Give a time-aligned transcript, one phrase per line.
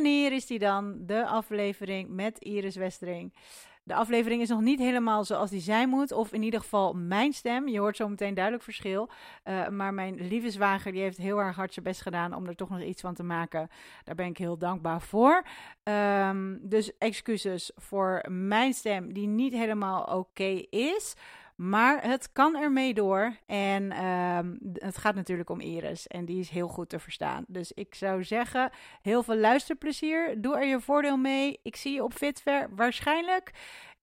[0.00, 3.34] En hier is die dan, de aflevering met Iris Westering.
[3.82, 7.32] De aflevering is nog niet helemaal zoals die zijn moet, of in ieder geval mijn
[7.32, 7.68] stem.
[7.68, 9.10] Je hoort zo meteen duidelijk verschil.
[9.44, 12.56] Uh, maar mijn lieve zwager die heeft heel erg hard zijn best gedaan om er
[12.56, 13.68] toch nog iets van te maken.
[14.04, 15.46] Daar ben ik heel dankbaar voor.
[15.82, 21.14] Um, dus excuses voor mijn stem die niet helemaal oké is.
[21.60, 23.36] Maar het kan ermee door.
[23.46, 26.06] En um, het gaat natuurlijk om Iris.
[26.06, 27.44] En die is heel goed te verstaan.
[27.48, 28.70] Dus ik zou zeggen,
[29.02, 30.40] heel veel luisterplezier.
[30.40, 31.60] Doe er je voordeel mee.
[31.62, 33.50] Ik zie je op Fitver waarschijnlijk.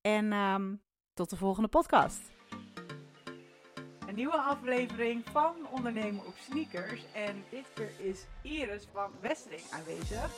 [0.01, 0.81] En um,
[1.13, 2.21] tot de volgende podcast
[4.15, 7.05] nieuwe aflevering van Ondernemen op Sneakers.
[7.13, 10.31] En dit keer is Iris van Westering aanwezig.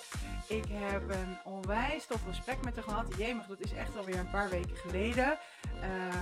[0.47, 3.15] Ik heb een onwijs tof gesprek met haar gehad.
[3.17, 5.37] Jemig, dat is echt alweer een paar weken geleden.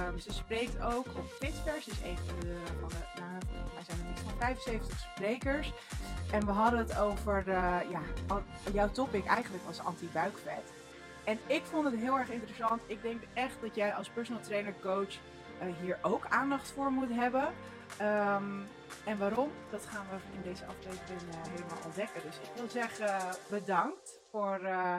[0.10, 1.84] Um, ze spreekt ook op Fitspers.
[1.84, 3.38] Ze is een van de, van nou,
[3.86, 5.72] zijn er van 75 sprekers.
[6.32, 8.02] En we hadden het over, uh, ja,
[8.74, 10.74] jouw topic eigenlijk was anti-buikvet.
[11.24, 12.82] En ik vond het heel erg interessant.
[12.86, 15.18] Ik denk echt dat jij als personal trainer, coach
[15.66, 17.54] hier ook aandacht voor moet hebben.
[18.02, 18.68] Um,
[19.05, 19.52] en waarom?
[19.70, 22.22] Dat gaan we in deze aflevering uh, helemaal ontdekken.
[22.22, 24.98] Dus ik wil zeggen bedankt voor, uh,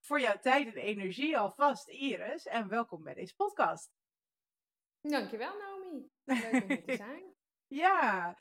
[0.00, 2.46] voor jouw tijd en energie alvast, Iris.
[2.46, 3.90] En welkom bij deze podcast.
[5.00, 6.10] Dankjewel, Naomi.
[6.24, 7.34] Leuk om hier te zijn.
[7.66, 8.36] ja,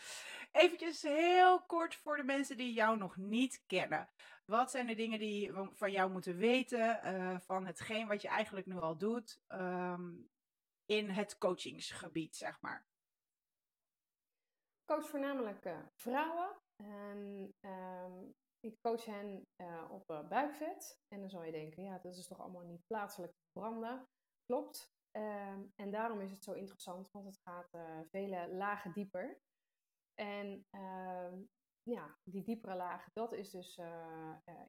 [0.52, 4.10] eventjes heel kort voor de mensen die jou nog niet kennen.
[4.46, 8.66] Wat zijn de dingen die van jou moeten weten uh, van hetgeen wat je eigenlijk
[8.66, 9.42] nu al doet?
[9.48, 10.30] Um,
[10.88, 12.88] in het coachingsgebied, zeg maar?
[14.80, 16.62] Ik coach voornamelijk uh, vrouwen.
[16.84, 21.00] En um, ik coach hen uh, op uh, buikvet.
[21.08, 24.08] En dan zou je denken, ja, dat is toch allemaal niet plaatselijk branden.
[24.46, 24.96] Klopt.
[25.18, 27.70] Um, en daarom is het zo interessant, want het gaat
[28.10, 29.42] vele lagen dieper.
[30.14, 31.34] En uh,
[31.82, 33.78] ja, die diepere lagen, dat is dus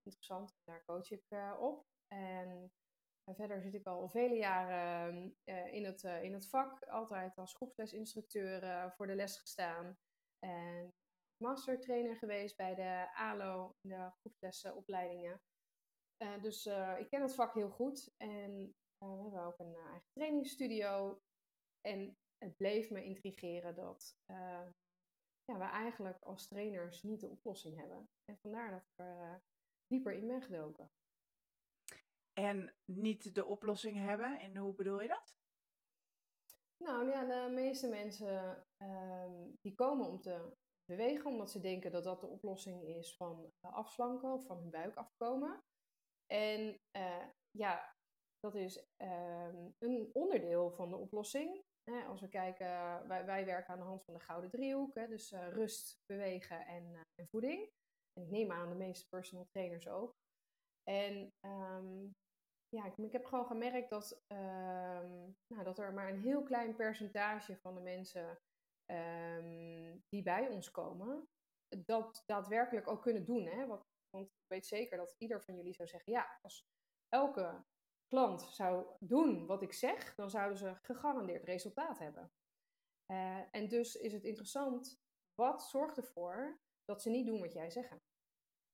[0.03, 0.57] interessant.
[0.65, 1.25] Daar coach ik
[1.59, 1.87] op.
[2.07, 2.73] En
[3.25, 5.37] verder zit ik al vele jaren
[6.05, 9.99] uh, in het vak, altijd als groepslesinstructeur uh, voor de les gestaan.
[10.39, 10.95] En
[11.37, 15.41] mastertrainer geweest bij de ALO, de groepslessenopleidingen.
[16.41, 16.67] dus
[16.99, 18.15] ik ken het vak heel goed.
[18.17, 21.23] En we hebben ook een eigen trainingsstudio.
[21.81, 24.17] En het bleef me intrigeren dat
[25.45, 28.09] ja, we eigenlijk als trainers niet de oplossing hebben.
[28.25, 29.43] En vandaar dat ik er
[29.87, 30.91] dieper in ben gedoken
[32.39, 34.41] en niet de oplossing hebben.
[34.41, 35.37] En hoe bedoel je dat?
[36.79, 42.05] Nou ja, de meeste mensen um, die komen om te bewegen omdat ze denken dat
[42.05, 45.63] dat de oplossing is van afslanken of van hun buik afkomen.
[46.27, 47.95] En uh, ja,
[48.41, 51.67] dat is um, een onderdeel van de oplossing.
[52.07, 52.67] Als we kijken,
[53.09, 56.67] wij, wij, werken aan de hand van de gouden driehoek, hè, dus uh, rust, bewegen
[56.67, 57.71] en, voeding.
[58.13, 60.17] En ik neem aan de meeste personal trainers ook.
[60.83, 62.15] En um,
[62.69, 67.57] ja, ik, heb gewoon gemerkt dat, um, nou, dat er maar een heel klein percentage
[67.57, 68.39] van de mensen
[68.93, 71.29] um, die bij ons komen,
[71.69, 73.47] dat daadwerkelijk ook kunnen doen.
[73.47, 73.67] Hè?
[73.67, 76.67] Want, ik weet zeker dat ieder van jullie zou zeggen, ja, als
[77.09, 77.65] elke
[78.07, 82.33] klant zou doen wat ik zeg, dan zouden ze gegarandeerd resultaat hebben.
[83.13, 85.01] Uh, en dus is het interessant,
[85.35, 88.07] wat zorgt ervoor dat ze niet doen wat jij zegt?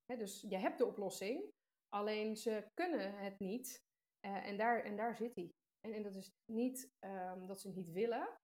[0.05, 1.53] dus je hebt de oplossing,
[1.89, 3.84] alleen ze kunnen het niet
[4.25, 5.53] uh, en, daar, en daar zit hij.
[5.79, 8.39] En, en dat is niet um, dat ze het niet willen,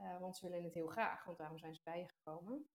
[0.00, 2.68] uh, want ze willen het heel graag, want daarom zijn ze bij je gekomen.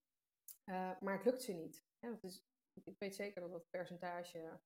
[0.64, 1.84] Uh, maar het lukt ze niet.
[1.98, 2.44] Dat is,
[2.84, 4.60] ik weet zeker dat dat percentage.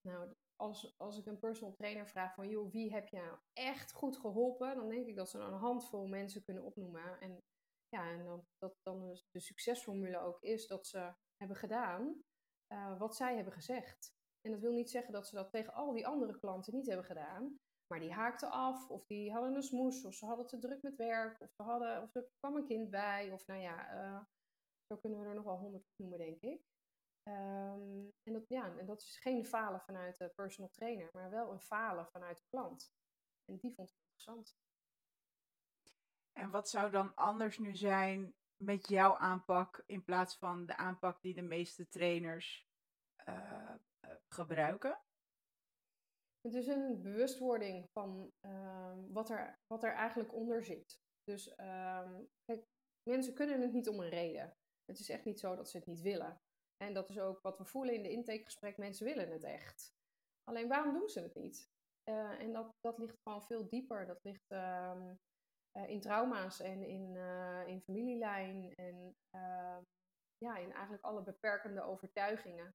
[0.00, 4.16] Nou, als, als ik een personal trainer vraag van, joh, wie heb je echt goed
[4.16, 4.74] geholpen?
[4.74, 7.20] Dan denk ik dat ze een handvol mensen kunnen opnoemen.
[7.20, 7.42] En
[7.88, 12.22] ja, en dan, dat dan de succesformule ook is dat ze hebben gedaan
[12.98, 14.14] wat zij hebben gezegd.
[14.42, 17.06] En dat wil niet zeggen dat ze dat tegen al die andere klanten niet hebben
[17.06, 17.58] gedaan.
[17.86, 20.96] Maar die haakten af, of die hadden een smoes, of ze hadden te druk met
[20.96, 23.30] werk, of, ze hadden, of er kwam een kind bij.
[23.32, 24.20] Of nou ja, uh,
[24.86, 26.60] zo kunnen we er nog wel honderd noemen, denk ik.
[27.28, 31.52] Um, en, dat, ja, en dat is geen falen vanuit de personal trainer, maar wel
[31.52, 32.94] een falen vanuit de klant.
[33.44, 34.56] En die vond ik interessant.
[36.32, 41.22] En wat zou dan anders nu zijn met jouw aanpak in plaats van de aanpak
[41.22, 42.68] die de meeste trainers
[43.28, 43.74] uh,
[44.28, 45.00] gebruiken?
[46.40, 51.00] Het is een bewustwording van uh, wat, er, wat er eigenlijk onder zit.
[51.24, 52.10] Dus uh,
[52.44, 52.66] kijk,
[53.02, 54.56] mensen kunnen het niet om een reden.
[54.84, 56.40] Het is echt niet zo dat ze het niet willen.
[56.76, 58.76] En dat is ook wat we voelen in de intakegesprek.
[58.76, 59.94] Mensen willen het echt.
[60.44, 61.70] Alleen waarom doen ze het niet?
[62.08, 64.06] Uh, en dat, dat ligt gewoon veel dieper.
[64.06, 65.12] Dat ligt uh,
[65.86, 68.74] in trauma's en in, uh, in familielijn.
[68.74, 69.82] En ehm,
[70.38, 72.74] ja, in eigenlijk alle beperkende overtuigingen.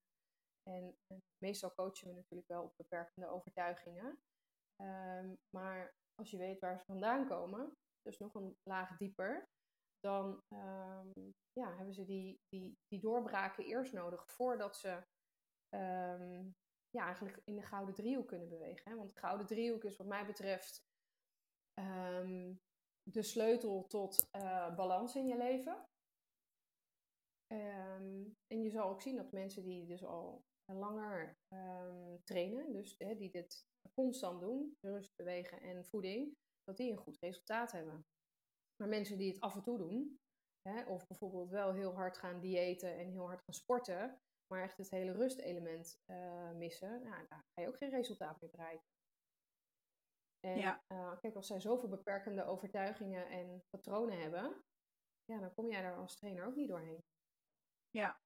[0.68, 0.96] En,
[1.38, 4.20] meestal coachen we natuurlijk wel op beperkende overtuigingen.
[4.76, 7.72] Ehm, maar als je weet waar ze vandaan komen,
[8.02, 9.50] dus nog een laag dieper,
[10.00, 14.90] dan ehm, ja, hebben ze die, die, die doorbraken eerst nodig voordat ze
[15.76, 16.56] um,
[16.90, 18.92] ja, eigenlijk in de gouden driehoek kunnen bewegen.
[18.92, 18.98] Hè?
[18.98, 20.86] Want de gouden driehoek is wat mij betreft
[23.12, 25.86] de sleutel tot uh, balans in je leven.
[28.48, 30.44] en je zal ook zien dat mensen die dus al
[30.76, 31.38] langer
[32.24, 37.20] trainen, dus hè, die dit constant doen, rust, bewegen en voeding, dat die een goed
[37.20, 38.06] resultaat hebben.
[38.76, 40.20] Maar mensen die het af en toe doen,
[40.62, 44.78] hè, of bijvoorbeeld wel heel hard gaan diëten en heel hard gaan sporten, maar echt
[44.78, 48.86] het hele rustelement uh, missen, nou, daar ga je ook geen resultaat meer bereiken.
[50.40, 50.84] En ja.
[50.88, 54.64] uh, kijk, als zij zoveel beperkende overtuigingen en patronen hebben,
[55.26, 57.04] ja, dan kom jij daar als trainer ook niet doorheen.
[57.90, 58.22] Ja,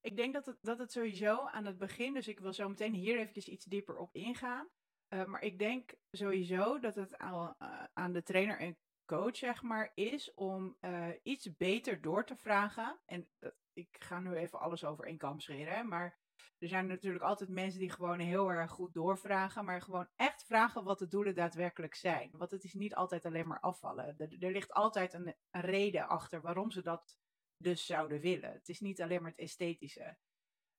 [0.00, 2.94] ik denk dat het, dat het sowieso aan het begin, dus ik wil zo meteen
[2.94, 4.68] hier eventjes iets dieper op ingaan.
[5.14, 7.54] Uh, maar ik denk sowieso dat het aan,
[7.92, 13.00] aan de trainer en coach, zeg maar, is om uh, iets beter door te vragen.
[13.06, 13.28] En
[13.72, 16.18] ik ga nu even alles over één kam scheren, hè, maar
[16.58, 20.84] er zijn natuurlijk altijd mensen die gewoon heel erg goed doorvragen, maar gewoon echt vragen
[20.84, 22.30] wat de doelen daadwerkelijk zijn.
[22.32, 24.18] Want het is niet altijd alleen maar afvallen.
[24.18, 27.16] Er, ligt altijd een, reden achter waarom ze dat
[27.62, 28.52] dus zouden willen.
[28.52, 30.16] Het is niet alleen maar het esthetische.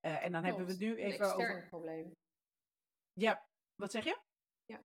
[0.06, 1.68] Uh, en dan hebben we het nu even een over.
[1.68, 2.16] probleem.
[3.14, 4.20] Ja, wat zeg je?
[4.66, 4.84] Ja,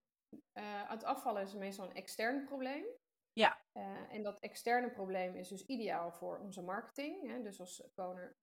[0.59, 2.85] uh, het afvallen is meestal een extern probleem.
[3.33, 3.65] Ja.
[3.73, 7.31] Uh, en dat externe probleem is dus ideaal voor onze marketing.
[7.31, 7.43] Hè?
[7.43, 7.83] Dus als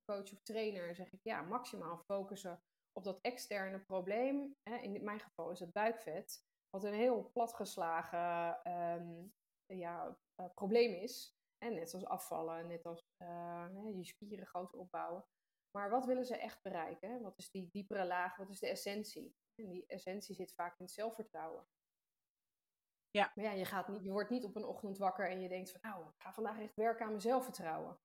[0.06, 2.62] coach of trainer zeg ik ja, maximaal focussen
[2.92, 4.56] op dat externe probleem.
[4.70, 4.78] Hè?
[4.78, 9.34] In mijn geval is het buikvet, wat een heel platgeslagen um,
[9.66, 11.36] ja, uh, probleem is.
[11.63, 15.25] En net als afvallen, net als uh, je spieren groter opbouwen.
[15.71, 17.21] Maar wat willen ze echt bereiken?
[17.21, 18.38] Wat is die diepere laag?
[18.38, 19.36] Wat is de essentie?
[19.56, 21.68] En die essentie zit vaak in het zelfvertrouwen.
[23.10, 23.31] Ja.
[23.36, 25.71] Maar ja, je, gaat niet, je wordt niet op een ochtend wakker en je denkt
[25.71, 28.00] van nou, ik ga vandaag echt werken aan mijn zelfvertrouwen.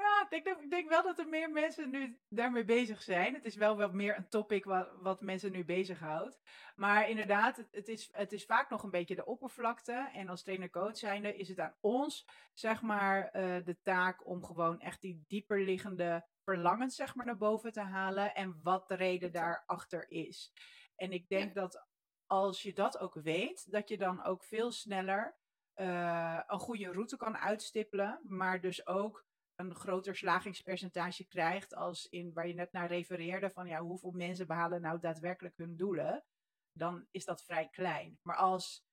[0.00, 3.34] Ja, ik denk, ik denk wel dat er meer mensen nu daarmee bezig zijn.
[3.34, 6.40] Het is wel wel meer een topic wat, wat mensen nu bezighoudt.
[6.76, 10.10] Maar inderdaad, het, het, is, het is vaak nog een beetje de oppervlakte.
[10.12, 14.80] En als trainer-coach zijnde is het aan ons, zeg maar, uh, de taak om gewoon
[14.80, 18.34] echt die dieper liggende verlangens, zeg maar, naar boven te halen.
[18.34, 20.52] En wat de reden daarachter is.
[20.96, 21.60] En ik denk ja.
[21.60, 21.86] dat
[22.26, 25.36] als je dat ook weet, dat je dan ook veel sneller
[25.76, 29.28] uh, een goede route kan uitstippelen, maar dus ook
[29.60, 34.46] een groter slagingspercentage krijgt als in waar je net naar refereerde van ja, hoeveel mensen
[34.46, 36.24] behalen nou daadwerkelijk hun doelen,
[36.72, 38.18] dan is dat vrij klein.
[38.22, 38.84] Maar als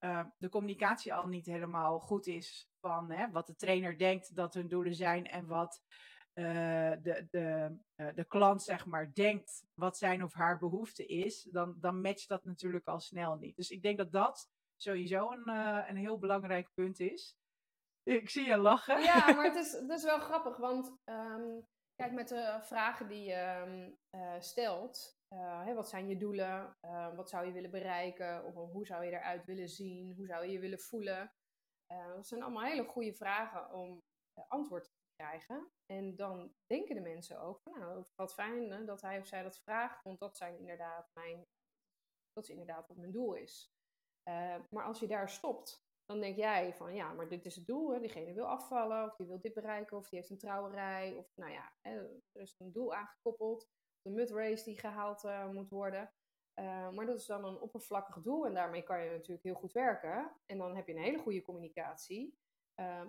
[0.00, 4.54] uh, de communicatie al niet helemaal goed is van hè, wat de trainer denkt dat
[4.54, 5.82] hun doelen zijn en wat
[6.34, 6.44] uh,
[7.02, 11.76] de, de, uh, de klant zeg maar denkt wat zijn of haar behoefte is, dan,
[11.80, 13.56] dan matcht dat natuurlijk al snel niet.
[13.56, 15.48] Dus ik denk dat dat sowieso een,
[15.88, 17.36] een heel belangrijk punt is.
[18.04, 19.02] Ik zie je lachen.
[19.02, 23.24] Ja, maar het is, het is wel grappig, want um, kijk, met de vragen die
[23.24, 23.98] je um,
[24.42, 25.18] stelt,
[25.64, 26.76] hè, wat zijn je doelen,
[27.16, 30.52] wat zou je willen bereiken, of hoe zou je eruit willen zien, hoe zou je
[30.52, 31.32] je willen voelen.
[32.14, 34.02] dat zijn allemaal hele goede vragen om
[34.48, 35.72] antwoord krijgen.
[35.86, 39.42] En dan denken de mensen ook van nou, wat fijn hè, dat hij of zij
[39.42, 41.46] dat vraagt, want dat zijn inderdaad mijn,
[42.32, 43.72] dat is inderdaad wat mijn doel is.
[44.70, 47.92] Maar als je daar stopt, dan denk jij van ja, maar dit is het doel.
[47.92, 48.00] Hè.
[48.00, 51.52] Diegene wil afvallen, of die wil dit bereiken, of die heeft een trouwerij, of nou
[51.52, 51.98] ja, hè,
[52.32, 53.68] er is een doel aangekoppeld.
[54.02, 56.12] De mudrace die gehaald uh, moet worden.
[56.60, 59.72] Uh, maar dat is dan een oppervlakkig doel en daarmee kan je natuurlijk heel goed
[59.72, 60.36] werken.
[60.46, 62.38] En dan heb je een hele goede communicatie.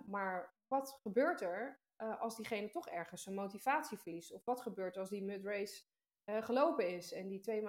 [0.06, 4.32] maar wat gebeurt er als diegene toch ergens zijn motivatie verliest?
[4.32, 5.84] Of wat gebeurt als die mudrace
[6.24, 7.64] gelopen is en die twee,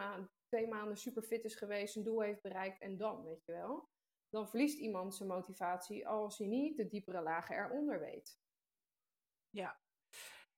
[0.48, 3.90] twee maanden super fit is geweest, zijn doel heeft bereikt en dan, weet je wel?
[4.30, 8.40] Dan verliest iemand zijn motivatie als hij niet de diepere lagen eronder weet.
[9.50, 9.80] Ja.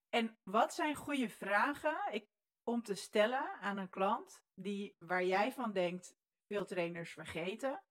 [0.08, 2.28] En wat zijn goede vragen ik,
[2.62, 7.82] om te stellen aan een klant die, waar jij van denkt, veel trainers vergeten,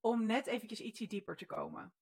[0.00, 1.94] om net eventjes ietsje dieper te komen?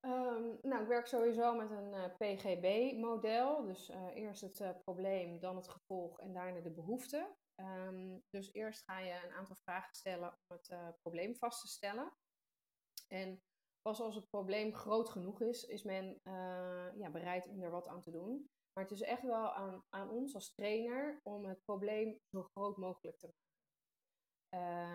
[0.00, 3.64] Um, nou, ik werk sowieso met een uh, eh, PGB-model.
[3.64, 7.36] Dus uh, eerst het uh, probleem, dan het gevolg en daarna de behoefte.
[7.60, 12.16] Um, dus eerst ga je een aantal vragen stellen om het probleem vast te stellen.
[13.08, 13.42] En
[13.82, 16.20] pas als het probleem groot genoeg is, is men
[16.94, 18.50] ja, bereid om er wat aan te doen.
[18.72, 22.76] Maar het is echt wel aan, aan ons als trainer om het probleem zo groot
[22.76, 23.44] mogelijk te maken.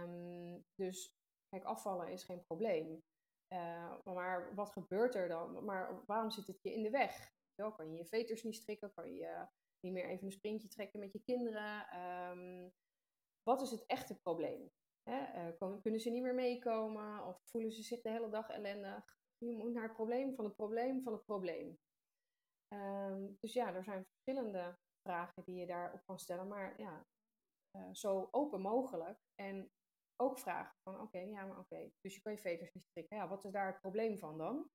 [0.03, 3.03] Um, dus kijk, afvallen is geen probleem.
[3.53, 5.65] Uh, maar wat gebeurt er dan?
[5.65, 7.34] Maar waarom zit het je in de weg?
[7.56, 8.94] Wel, kan je je veters niet strikken?
[8.94, 9.48] Kan je
[9.81, 11.88] niet meer even een sprintje trekken met je kinderen.
[11.88, 12.69] Ehm,
[13.43, 14.71] wat is het echte probleem?
[15.03, 15.53] Hè?
[15.81, 19.19] kunnen ze niet meer meekomen of voelen ze zich de hele dag ellendig?
[19.38, 21.79] Je moet naar het probleem van het probleem van het probleem.
[22.67, 27.05] Ehm, dus ja, er zijn verschillende vragen die je daarop kan stellen, maar ja,
[27.91, 29.19] zo open mogelijk.
[29.35, 29.71] En
[30.15, 33.17] ook vragen van oké, ja, maar oké, dus je kan je veters niet strikken.
[33.17, 34.69] Ja, wat is daar het probleem van dan?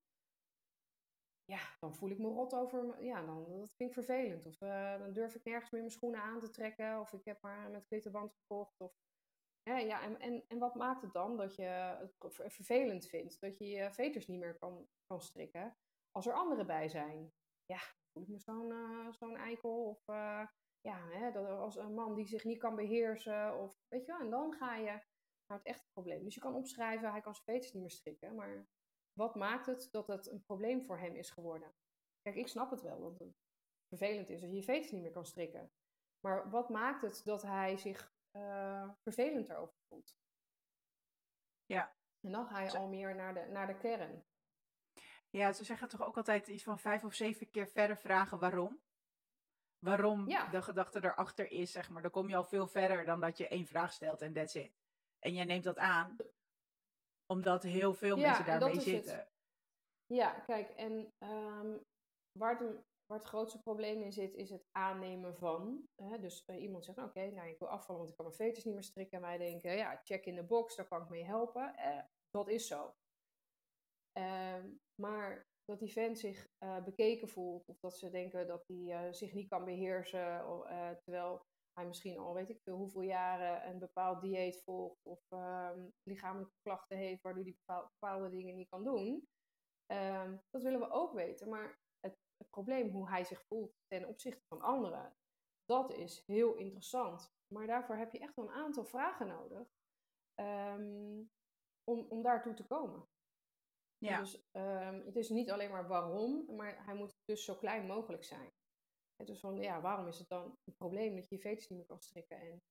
[1.47, 4.47] Ja, dan voel ik me rot over, ja, dan, dat vind ik vervelend.
[4.47, 7.01] Of uh, dan durf ik nergens meer mijn schoenen aan te trekken.
[7.01, 8.81] Of ik heb maar met klittenband gekocht.
[8.81, 8.95] Of,
[9.63, 11.63] ja, ja en, en, en wat maakt het dan dat je
[12.19, 13.41] het vervelend vindt?
[13.41, 15.77] Dat je je veters niet meer kan, kan strikken
[16.11, 17.33] als er anderen bij zijn?
[17.65, 17.81] Ja,
[18.13, 19.85] voel ik me zo'n uh, zo'n eikel.
[19.85, 20.47] Of uh,
[20.81, 23.59] ja, hè, dat als een man die zich niet kan beheersen.
[23.59, 25.01] Of, weet je wel, en dan ga je
[25.47, 26.25] naar het echte probleem.
[26.25, 28.69] Dus je kan opschrijven, hij kan zijn veters niet meer strikken, maar
[29.17, 31.75] wat maakt het dat het een probleem voor hem is geworden?
[32.23, 33.37] Kijk, ik snap het wel, dat het
[33.89, 35.71] vervelend is als je je veters niet meer kan strikken.
[36.21, 40.17] Maar wat maakt het dat hij zich uh, vervelend erover voelt?
[41.67, 41.97] Ja.
[42.21, 44.25] En dan ga je al meer naar de, naar de kern.
[45.31, 48.81] Ja, ze zeggen toch ook altijd iets van vijf of zeven keer verder vragen waarom.
[49.79, 52.03] Waarom de gedachte erachter is, zeg maar.
[52.03, 54.73] Dan kom je al veel verder dan dat je één vraag stelt en that's it.
[55.19, 56.17] En jij neemt dat aan,
[57.27, 59.17] omdat heel veel mensen daarmee zitten.
[59.17, 59.35] Het.
[60.07, 61.81] Ja, kijk, en um,
[62.39, 65.89] waar, het, waar het grootste probleem in zit, is het aannemen van.
[66.03, 66.19] Hè?
[66.19, 68.75] Dus uh, iemand zegt, oké, nou ik wil afvallen, want ik kan mijn veters niet
[68.75, 69.19] meer strikken.
[69.19, 71.75] En wij denken, ja, check in de box, daar kan ik mee helpen.
[71.77, 72.95] Uh, dat is zo.
[74.19, 74.65] Uh,
[75.03, 79.33] maar dat die vent zich uh, bekeken voelt, of dat ze denken dat hij zich
[79.33, 80.45] niet kan beheersen,
[81.05, 81.43] terwijl
[81.77, 86.57] hij misschien al weet ik veel hoeveel jaren een bepaald dieet volgt of um, lichamelijke
[86.63, 89.29] klachten heeft waardoor hij bepaalde, dingen niet kan doen.
[89.93, 91.49] Um, dat willen we ook weten.
[91.49, 95.17] Maar het, het, probleem hoe hij zich voelt ten opzichte van anderen,
[95.65, 97.35] dat is heel interessant.
[97.47, 99.69] Maar daarvoor heb je echt een aantal vragen nodig
[100.41, 101.31] um,
[101.85, 103.09] om, om daartoe te komen.
[103.99, 104.19] Ja.
[104.19, 104.47] Dus
[105.05, 108.53] het is niet alleen maar waarom, maar hij moet dus zo klein mogelijk zijn.
[109.25, 111.87] Dus van, ja, waarom is het dan een probleem dat je je veters niet meer
[111.87, 112.41] kan strikken?
[112.41, 112.63] En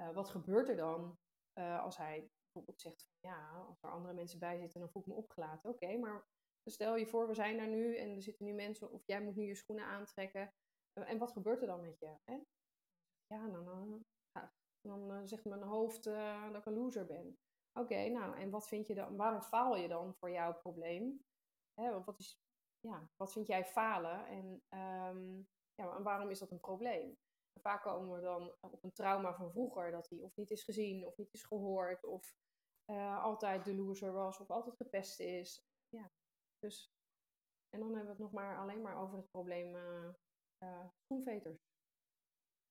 [0.00, 1.18] uh, wat gebeurt er dan
[1.58, 5.02] uh, als hij bijvoorbeeld zegt van, ja, als er andere mensen bij zitten, dan voel
[5.02, 5.70] ik me opgelaten.
[5.70, 6.26] Oké, maar
[6.64, 9.36] stel je voor, we zijn daar nu en er zitten nu mensen, of jij moet
[9.36, 10.54] nu je schoenen aantrekken.
[10.94, 12.16] Uh, en wat gebeurt er dan met je?
[12.24, 12.38] Hè?
[13.26, 17.38] Ja, dan, dan, dan zegt mijn hoofd dat ik een loser ben.
[17.72, 21.24] Oké, nou, en wat vind je dan, waarom faal je dan voor jouw probleem?
[21.74, 22.40] Hè, wat, is,
[22.80, 24.26] ja, wat vind jij falen?
[24.26, 27.18] En um, ja, en waarom is dat een probleem?
[27.60, 31.06] vaak komen we dan op een trauma van vroeger, dat hij of niet is gezien,
[31.06, 32.34] of niet is gehoord, of
[32.86, 35.64] uh, altijd de loser was, of altijd gepest is.
[35.88, 36.10] Ja,
[36.58, 36.92] dus.
[37.68, 40.08] En dan hebben we het nog maar alleen maar over het probleem uh,
[40.62, 41.66] uh, schoenveters.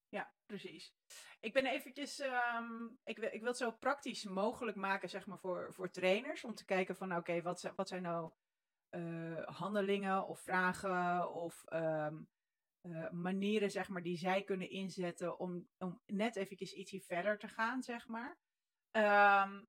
[0.10, 0.96] Ja, precies.
[1.40, 5.40] Ik ben eventjes, um, ik, wil, ik wil het zo praktisch mogelijk maken, zeg maar,
[5.40, 6.44] voor, voor trainers.
[6.44, 8.32] Om te kijken van, oké, wat, wat zijn nou
[9.46, 12.30] handelingen of vragen of um,
[12.90, 17.48] uh, manieren zeg maar, die zij kunnen inzetten om, om net eventjes ietsje verder te
[17.48, 18.38] gaan, zeg maar.
[18.92, 19.68] Um,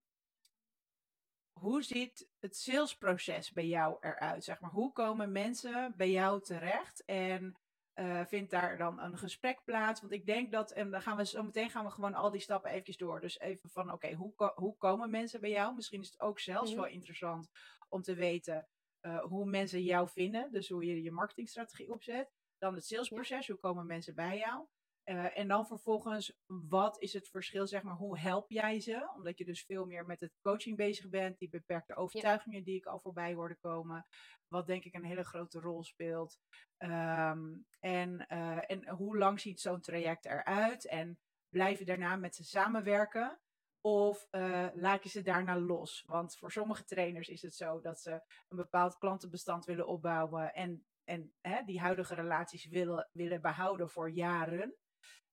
[1.58, 4.44] hoe ziet het salesproces bij jou eruit?
[4.44, 4.70] Zeg maar?
[4.70, 7.56] Hoe komen mensen bij jou terecht en
[7.94, 10.00] uh, vindt daar dan een gesprek plaats?
[10.00, 12.40] Want ik denk dat, en dan gaan we zo meteen gaan we gewoon al die
[12.40, 13.20] stappen eventjes door.
[13.20, 15.74] Dus even van, oké, hoe, hoe komen mensen bij jou?
[15.74, 16.80] Misschien is het ook zelfs mhm.
[16.80, 17.50] wel interessant
[17.88, 18.68] om te weten
[19.02, 20.52] uh, hoe mensen jou vinden.
[20.52, 22.36] Dus hoe je je marketingstrategie opzet.
[22.58, 24.66] Dan het salesproces, hoe komen mensen bij jou?
[25.04, 29.12] Uh, en dan vervolgens, wat is het verschil, zeg maar, hoe help jij ze?
[29.16, 32.86] Omdat je dus veel meer met het coaching bezig bent, die beperkte overtuigingen die ik
[32.86, 34.06] al voorbij hoorde komen.
[34.48, 36.38] Wat denk ik een hele grote rol speelt.
[36.78, 40.86] Um, en, uh, en hoe lang ziet zo'n traject eruit?
[40.86, 43.40] En blijven daarna met ze samenwerken?
[43.80, 46.02] Of uh, laat je ze daarna los?
[46.06, 48.10] Want voor sommige trainers is het zo dat ze
[48.48, 54.10] een bepaald klantenbestand willen opbouwen en en hè, die huidige relaties willen, willen behouden voor
[54.10, 54.76] jaren.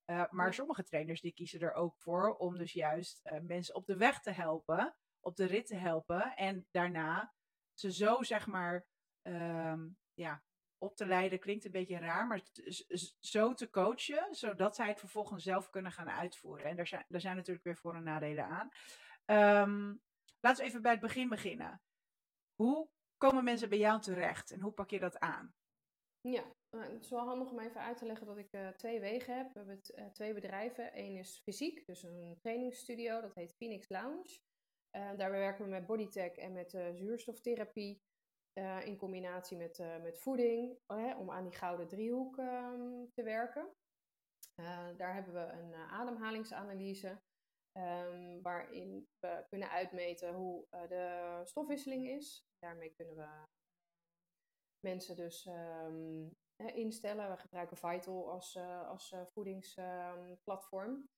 [0.05, 3.85] Uh, maar sommige trainers die kiezen er ook voor om dus juist uh, mensen op
[3.85, 7.33] de weg te helpen, op de rit te helpen en daarna
[7.73, 8.85] ze zo zeg maar
[9.27, 10.43] um, ja,
[10.77, 12.41] op te leiden klinkt een beetje raar, maar
[13.19, 16.65] zo te coachen zodat zij het vervolgens zelf kunnen gaan uitvoeren.
[16.65, 18.69] En daar zijn, daar zijn natuurlijk weer voor- en nadelen aan.
[19.69, 20.01] Um,
[20.39, 21.81] laten we even bij het begin beginnen.
[22.55, 25.53] Hoe komen mensen bij jou terecht en hoe pak je dat aan?
[26.27, 28.99] Ja, nou, het is wel handig om even uit te leggen dat ik uh, twee
[28.99, 29.53] wegen heb.
[29.53, 30.99] We hebben uh, twee bedrijven.
[30.99, 34.39] Eén is fysiek, dus een trainingsstudio, dat heet Phoenix Lounge.
[34.97, 38.01] Uh, daarbij werken we met bodytech en met zuurstoftherapie.
[38.83, 40.77] in combinatie met, met voeding,
[41.17, 43.75] om aan die gouden driehoek um, te werken.
[44.97, 47.21] daar hebben we een ademhalingsanalyse.
[47.77, 52.45] Um, waarin we kunnen uitmeten hoe de stofwisseling is.
[52.59, 53.45] Daarmee kunnen we
[54.85, 57.29] mensen dus um, instellen.
[57.29, 61.09] We gebruiken Vital als, als voedingsplatform.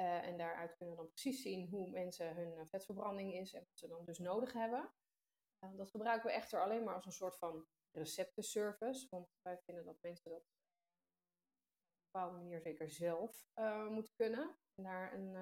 [0.00, 3.78] Uh, en daaruit kunnen we dan precies zien hoe mensen hun vetverbranding is en wat
[3.78, 4.92] ze dan dus nodig hebben.
[5.76, 10.02] Dat gebruiken we echter alleen maar als een soort van receptenservice, want wij vinden dat
[10.02, 13.46] mensen dat op een bepaalde manier zeker zelf
[13.88, 14.56] moeten kunnen.
[14.74, 15.32] En daar een,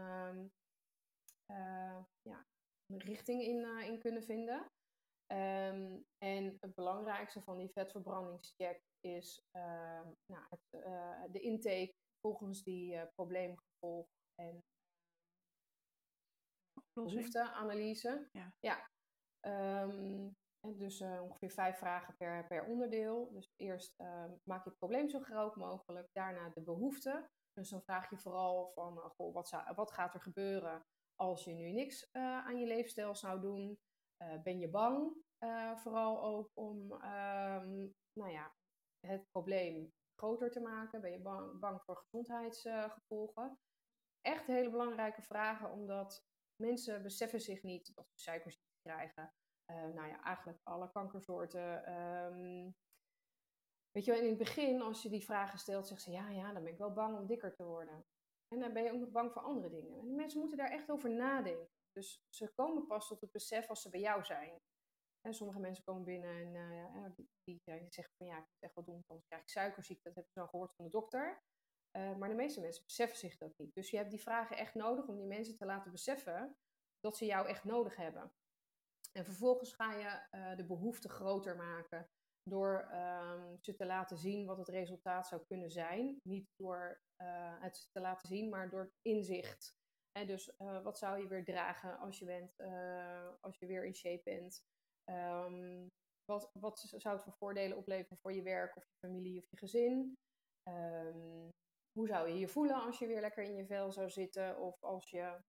[2.22, 2.46] ja,
[2.86, 4.72] een richting in, in kunnen vinden.
[5.32, 9.42] Um, en het belangrijkste van die vetvverbrandingscheck is
[10.26, 10.82] nou, het,
[11.32, 14.64] de intake volgens die probleemgevolg en
[16.92, 18.28] behoefteanalyse.
[18.32, 18.52] Ja.
[18.60, 18.90] ja.
[19.82, 20.36] Um,
[20.76, 23.32] dus uh, ongeveer vijf vragen per, per onderdeel.
[23.32, 26.08] Dus eerst uh, maak je het probleem zo groot mogelijk.
[26.12, 27.28] Daarna de behoefte.
[27.52, 31.44] Dus dan vraag je vooral van, uh, goh, wat, zou, wat gaat er gebeuren als
[31.44, 33.78] je nu niks eh, aan je leefstijl zou doen?
[34.42, 35.12] Ben je bang?
[35.76, 38.54] vooral ook om um, nou ja,
[39.06, 41.00] het probleem groter te maken.
[41.00, 43.58] Ben je bang, bang voor gezondheidsgevolgen?
[44.20, 46.24] echt hele belangrijke vragen, omdat
[46.56, 49.32] mensen beseffen zich niet dat ze suikerziekte krijgen.
[49.70, 51.92] Uh, nou ja, eigenlijk alle kankersoorten.
[51.98, 52.74] Um,
[53.90, 56.52] weet je wel, in het begin, als je die vragen stelt, zegt ze ja, ja,
[56.52, 58.04] dan ben ik wel bang om dikker te worden.
[58.48, 59.98] En dan ben je ook nog bang voor andere dingen.
[59.98, 61.68] En mensen moeten daar echt over nadenken.
[61.92, 64.60] Dus ze komen pas tot het besef als ze bij jou zijn.
[65.20, 68.62] En sommige mensen komen binnen en uh, die, die, die, zeggen van ja, ik moet
[68.62, 70.08] echt wel doen, anders krijg ik suikerziekte.
[70.08, 71.42] Dat heb ik dan gehoord van de dokter.
[71.96, 73.74] Uh, maar de meeste mensen beseffen zich dat niet.
[73.74, 76.56] Dus je hebt die vragen echt nodig om die mensen te laten beseffen
[77.00, 78.32] dat ze jou echt nodig hebben.
[79.12, 82.10] En vervolgens ga je de behoefte groter maken
[82.42, 86.20] door um, ze te laten zien wat het resultaat zou kunnen zijn.
[86.22, 87.02] Niet door
[87.60, 89.79] het te laten zien, maar door inzicht.
[90.12, 90.52] En dus
[90.82, 92.60] wat zou je weer dragen als je, bent,
[93.40, 94.64] als je weer in shape bent?
[95.10, 95.88] Um,
[96.24, 99.56] wat, wat zou het voor voordelen opleveren voor je werk of je familie of je
[99.56, 100.18] gezin?
[100.68, 101.48] Um,
[101.92, 104.82] hoe zou je je voelen als je weer lekker in je vel zou zitten of
[104.82, 105.40] als je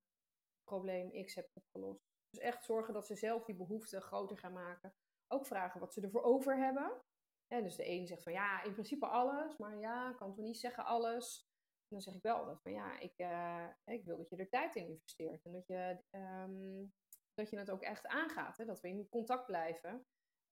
[0.63, 2.09] probleem X hebt opgelost.
[2.29, 4.93] Dus echt zorgen dat ze zelf die behoeften groter gaan maken.
[5.27, 7.01] Ook vragen wat ze ervoor over hebben.
[7.47, 10.59] En dus de een zegt van ja, in principe alles, maar ja, kan toch niet
[10.59, 11.50] zeggen alles.
[11.91, 14.75] Dan zeg ik wel altijd van ja, ik, uh, ik wil dat je er tijd
[14.75, 15.45] in investeert.
[15.45, 16.93] En dat je, um,
[17.33, 18.57] dat je het ook echt aangaat.
[18.57, 18.65] Hè?
[18.65, 20.05] Dat we in contact blijven.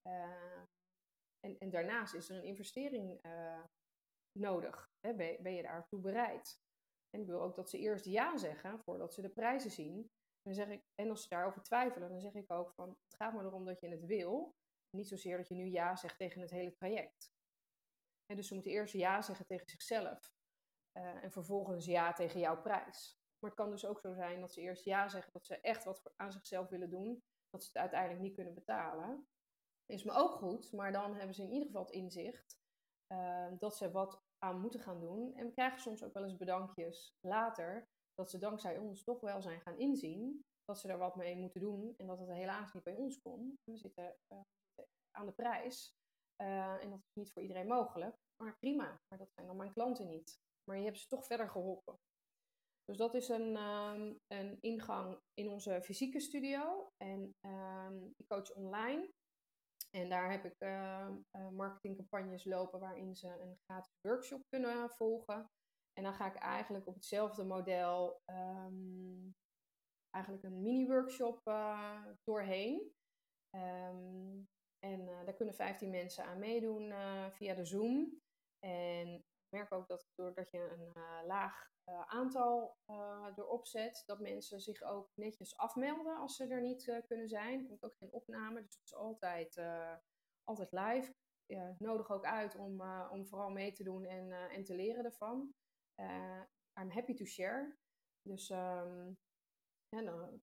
[0.07, 0.61] Uh,
[1.39, 3.63] en, en daarnaast is er een investering uh,
[4.39, 4.91] nodig.
[4.99, 5.15] Hè?
[5.15, 6.61] Ben, ben, je daartoe bereid?
[7.09, 9.97] En ik wil ook dat ze eerst ja zeggen voordat ze de prijzen zien.
[9.97, 13.15] En, dan zeg ik, en als ze daarover twijfelen, dan zeg ik ook van het
[13.15, 14.55] gaat maar erom dat je het wil.
[14.89, 17.31] Niet zozeer dat je nu ja zegt tegen het hele traject.
[18.25, 20.37] En dus ze moeten eerst ja zeggen tegen zichzelf.
[20.97, 23.19] Uh, en vervolgens ja tegen jouw prijs.
[23.39, 25.83] Maar het kan dus ook zo zijn dat ze eerst ja zeggen dat ze echt
[25.83, 27.23] wat aan zichzelf willen doen.
[27.49, 29.27] Dat ze het uiteindelijk niet kunnen betalen.
[29.85, 32.59] Is me ook goed, maar dan hebben ze in ieder geval het inzicht
[33.13, 35.35] uh, dat ze wat aan moeten gaan doen.
[35.35, 39.41] En we krijgen soms ook wel eens bedankjes later, dat ze dankzij ons toch wel
[39.41, 42.83] zijn gaan inzien dat ze er wat mee moeten doen en dat het helaas niet
[42.83, 43.59] bij ons kon.
[43.63, 44.39] We zitten uh,
[45.11, 45.97] aan de prijs
[46.35, 48.15] en dat is niet voor iedereen mogelijk.
[48.35, 50.39] Maar prima, maar dat zijn dan mijn klanten niet.
[50.69, 51.99] Maar je hebt ze toch verder geholpen.
[52.83, 56.91] Dus dat is een, um, een ingang in onze fysieke studio.
[56.97, 59.11] En um, ik coach online.
[59.91, 61.09] En daar heb ik uh,
[61.51, 65.49] marketingcampagnes lopen waarin ze een gratis workshop kunnen volgen.
[65.93, 68.21] En dan ga ik eigenlijk op hetzelfde model
[70.09, 72.93] eigenlijk een mini-workshop uh, doorheen.
[74.79, 76.93] En uh, daar kunnen 15 mensen aan meedoen
[77.31, 78.19] via de Zoom.
[78.59, 84.59] En merk ook dat doordat je een laag uh, aantal uh, erop zet, dat mensen
[84.59, 87.59] zich ook netjes afmelden als ze er niet kunnen zijn.
[87.59, 89.61] Er komt ook geen opname, dus het is altijd,
[90.43, 91.13] altijd live.
[91.77, 92.81] nodig ook uit om,
[93.11, 95.53] om vooral mee te doen en, en te leren ervan.
[96.79, 97.77] I'm happy to share.
[98.21, 99.17] Dus um,
[99.89, 100.41] ja, dan,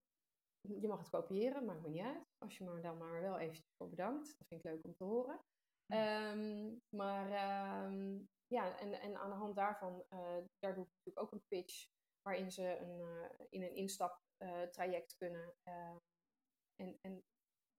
[0.60, 2.24] je mag het kopiëren, maakt me niet uit.
[2.38, 4.38] Als je me dan maar wel eventjes voor bedankt.
[4.38, 5.40] Dat vind ik leuk om te horen.
[5.86, 7.28] Um, maar
[7.84, 10.18] um, ja, en, en aan de hand daarvan, uh,
[10.58, 11.88] daar doe ik natuurlijk ook een pitch
[12.22, 15.54] waarin ze een, uh, in een instaptraject kunnen
[16.74, 17.24] en, en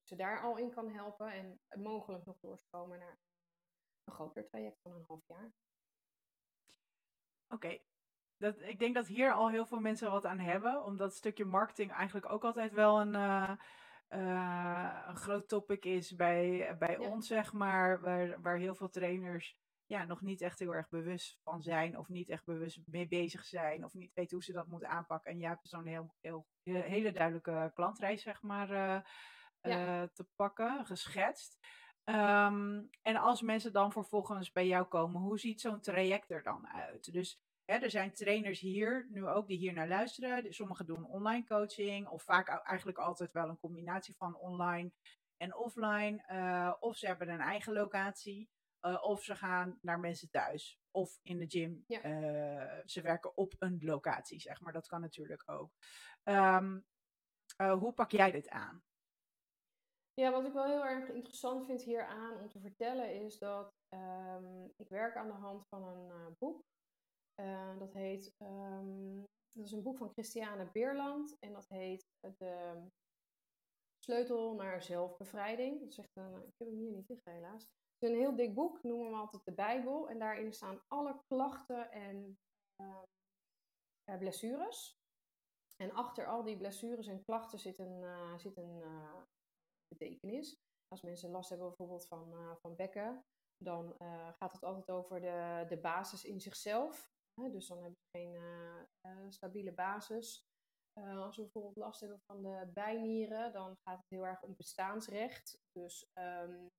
[0.03, 3.19] ze daar al in kan helpen en mogelijk nog doorstromen naar
[4.03, 5.53] een groter traject van een half jaar.
[7.49, 7.79] Oké,
[8.37, 11.91] dat, ik denk dat hier al heel veel mensen wat aan hebben, omdat stukje marketing
[11.91, 13.51] eigenlijk ook altijd wel een, uh,
[14.09, 17.09] uh, een groot topic is bij, bij ja.
[17.09, 21.39] ons, zeg maar, waar, waar heel veel trainers ja, nog niet echt heel erg bewust
[21.43, 24.67] van zijn of niet echt bewust mee bezig zijn of niet weten hoe ze dat
[24.67, 25.31] moeten aanpakken.
[25.31, 28.69] En jij hebt zo'n heel, heel, hele duidelijke klantreis, zeg maar,
[29.61, 31.57] uh, te pakken, geschetst.
[32.03, 36.67] Ehm, en als mensen dan vervolgens bij jou komen, hoe ziet zo'n traject er dan
[36.67, 37.13] uit?
[37.13, 40.53] Dus hè, er zijn trainers hier, nu ook, die hier naar luisteren.
[40.53, 44.91] Sommigen doen online coaching, of vaak eigenlijk altijd wel een combinatie van online
[45.37, 46.23] en offline.
[46.31, 48.49] Uh, of ze hebben een eigen locatie.
[48.87, 50.79] Uh, of ze gaan naar mensen thuis.
[50.91, 51.83] Of in de gym.
[51.87, 52.05] Ja.
[52.05, 54.73] Uh, ze werken op een locatie, zeg maar.
[54.73, 55.71] Dat kan natuurlijk ook.
[56.23, 56.85] Um,
[57.79, 58.83] hoe pak jij dit aan?
[60.13, 63.73] Ja, wat ik wel heel erg interessant vind hier aan om te vertellen is dat
[63.93, 66.63] um, ik werk aan de hand van een boek.
[67.79, 72.05] dat heet, um, dat is een boek van Christiane Beerland en dat heet
[72.37, 72.87] De
[73.99, 75.79] Sleutel naar Zelfbevrijding.
[75.79, 77.67] Dat zegt een, ik heb hem hier niet liggen helaas.
[77.97, 80.09] Het is een heel dik boek, noemen we altijd de Bijbel.
[80.09, 82.39] En daarin staan alle klachten en
[82.81, 84.99] uh, blessures.
[85.75, 88.83] En achter al die blessures en klachten zit een, uh, zit een
[89.87, 90.55] betekenis.
[90.87, 93.25] Als mensen last hebben bijvoorbeeld van, van bekken,
[93.63, 93.95] dan
[94.37, 97.11] gaat het altijd over de, de basis in zichzelf.
[97.51, 98.39] dus dan hebben ze geen
[99.31, 100.47] stabiele basis.
[100.93, 105.59] als we bijvoorbeeld last hebben van de bijnieren, dan gaat het heel erg om bestaansrecht.
[105.71, 106.71] Dus um,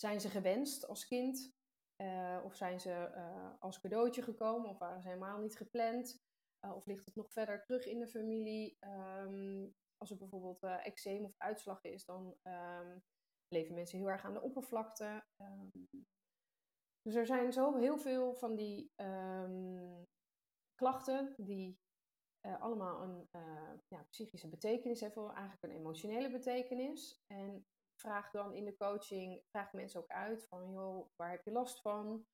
[0.00, 1.56] zijn ze gewenst als kind?
[2.02, 4.70] Uh, of zijn ze uh, als cadeautje gekomen?
[4.70, 6.22] Of waren ze helemaal niet gepland?
[6.64, 8.76] Uh, of ligt het nog verder terug in de familie?
[8.80, 13.02] Um, als er bijvoorbeeld eczeem of uitslag is, dan um,
[13.48, 15.24] leven mensen heel erg aan de oppervlakte.
[15.40, 15.88] Um,
[17.02, 18.92] dus er zijn zo heel veel van die
[20.74, 21.78] klachten die
[22.40, 23.28] allemaal een
[23.88, 27.22] ja, psychische betekenis hebben, eigenlijk een emotionele betekenis.
[27.26, 27.66] En
[28.00, 31.80] vraag dan in de coaching, vraag mensen ook uit van, joh, waar heb je last
[31.80, 32.26] van?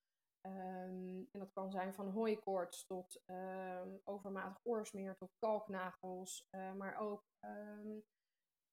[0.46, 6.96] Um, en dat kan zijn van hooikoorts tot um, overmatig oorsmeer tot kalknagels, uh, maar
[6.96, 8.05] ook um,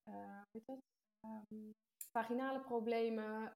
[0.10, 0.80] uh, weet
[2.12, 3.56] vaginale problemen,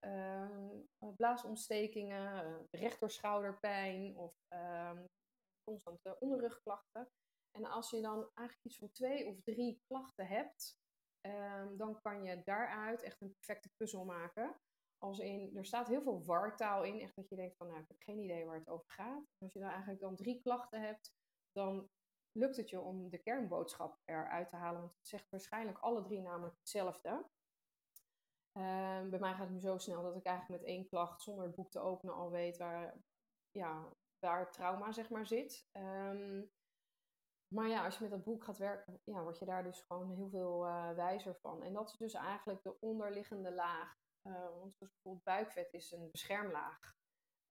[1.15, 4.35] blaasontstekingen, rechterschouderpijn of
[5.63, 7.09] constante onderrugklachten.
[7.51, 10.77] En als je dan eigenlijk iets van twee of drie klachten hebt,
[11.25, 14.59] um, dan kan je daaruit echt een perfecte puzzel maken.
[14.97, 17.87] Als in, er staat heel veel wartaal in, echt dat je denkt van, nou, ik
[17.87, 19.23] heb geen idee waar het over gaat.
[19.37, 21.15] Als je dan eigenlijk dan drie klachten hebt,
[21.51, 21.89] dan
[22.31, 24.79] lukt het je om de kernboodschap eruit te halen.
[24.79, 27.09] Want het zegt waarschijnlijk alle drie namelijk hetzelfde.
[28.57, 31.45] Um, bij mij gaat het nu zo snel dat ik eigenlijk met één klacht, zonder
[31.45, 32.97] het boek te openen, al weet waar,
[33.51, 35.67] ja, waar trauma zeg maar zit.
[35.73, 36.51] Um,
[37.47, 40.11] maar ja, als je met dat boek gaat werken, ja, word je daar dus gewoon
[40.11, 41.63] heel veel uh, wijzer van.
[41.63, 43.95] En dat is dus eigenlijk de onderliggende laag.
[44.27, 46.95] Uh, want bijvoorbeeld buikvet is een beschermlaag.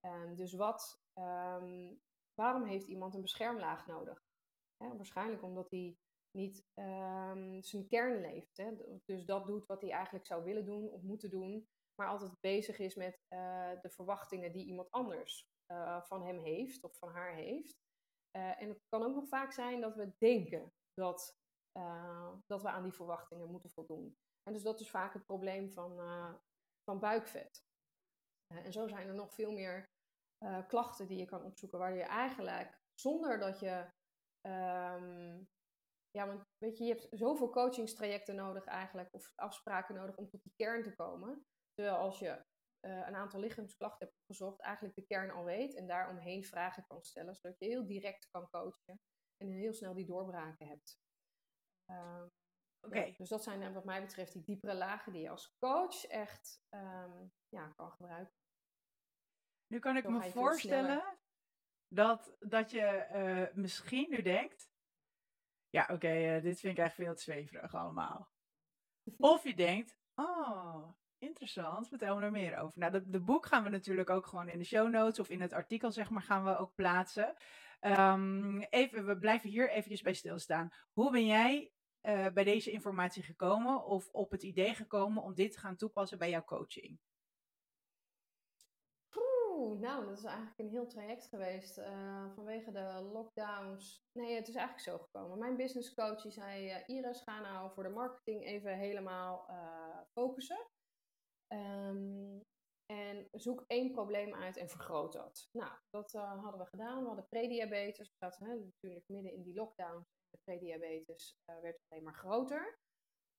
[0.05, 2.01] Um, dus wat, um,
[2.33, 4.23] waarom heeft iemand een beschermlaag nodig?
[4.77, 5.97] Waarschijnlijk omdat hij
[6.31, 8.57] niet um, zijn kern leeft.
[8.57, 8.71] Hè?
[9.05, 11.67] Dus dat doet wat hij eigenlijk zou willen doen of moeten doen.
[11.95, 15.53] Maar altijd bezig is met uh, de verwachtingen die iemand anders
[16.01, 17.84] van hem heeft of van haar heeft.
[18.35, 21.37] Uh, en het kan ook nog vaak zijn dat we denken dat,
[21.77, 24.17] uh, dat we aan die verwachtingen moeten voldoen.
[24.43, 26.33] En dus dat is vaak het probleem van, uh,
[26.83, 27.63] van buikvet.
[28.47, 29.83] en zo zijn er nog veel meer
[30.67, 33.89] klachten die je kan opzoeken, waar je eigenlijk zonder dat je.
[34.47, 35.47] Um,
[36.11, 40.43] ja, want weet je, je hebt zoveel coachingstrajecten nodig eigenlijk, of afspraken nodig om tot
[40.43, 41.45] die kern te komen.
[41.73, 42.43] Terwijl als je
[42.85, 47.03] uh, een aantal lichaamsklachten hebt opgezocht, eigenlijk de kern al weet en daaromheen vragen kan
[47.03, 49.01] stellen, zodat je heel direct kan coachen
[49.37, 50.99] en heel snel die doorbraken hebt.
[51.85, 52.31] Um.
[52.91, 56.05] Ja, dus dat zijn eh, wat mij betreft die diepere lagen die je als coach
[56.05, 58.35] echt um, ja, kan gebruiken.
[59.67, 61.17] Nu kan ik me voorstellen
[61.87, 64.69] dat, dat je uh, misschien nu denkt,
[65.69, 68.29] ja oké, okay, uh, dit vind ik echt veel te zweverig allemaal.
[69.17, 70.89] Of je denkt, oh,
[71.25, 72.79] Interessant, vertel me er meer over.
[72.79, 75.41] Nou, de, de, boek gaan we natuurlijk ook gewoon in de show notes of in
[75.41, 77.35] het artikel, zeg maar, gaan we ook plaatsen.
[77.81, 80.69] Um, even, we blijven hier eventjes bij stilstaan.
[80.93, 85.51] Hoe ben jij uh, bij deze informatie gekomen of op het idee gekomen om dit
[85.51, 86.99] te gaan toepassen bij jouw coaching?
[89.15, 94.05] Oeh, nou, dat is eigenlijk een heel traject geweest uh, vanwege de lockdowns.
[94.11, 95.39] Nee, het is eigenlijk zo gekomen.
[95.39, 99.49] Mijn business coach die zei, uh, Iris, ga nou voor de marketing even helemaal
[100.13, 100.73] focussen.
[101.47, 102.45] Um,
[102.85, 105.49] en zoek één probleem uit en vergroot dat.
[105.51, 107.01] Nou, dat uh, hadden we gedaan.
[107.01, 108.15] We hadden prediabetes.
[108.19, 110.05] We hè, natuurlijk midden in die lockdown.
[110.29, 112.79] De prediabetes uh, werd alleen maar groter.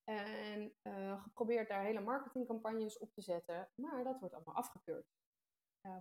[0.05, 3.71] En uh, geprobeerd daar hele marketingcampagnes op te zetten.
[3.75, 5.07] Maar dat wordt allemaal afgekeurd.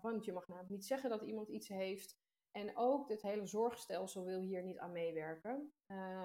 [0.02, 2.18] want je mag namelijk niet zeggen dat iemand iets heeft.
[2.52, 5.74] En ook het hele zorgstelsel wil hier niet aan meewerken.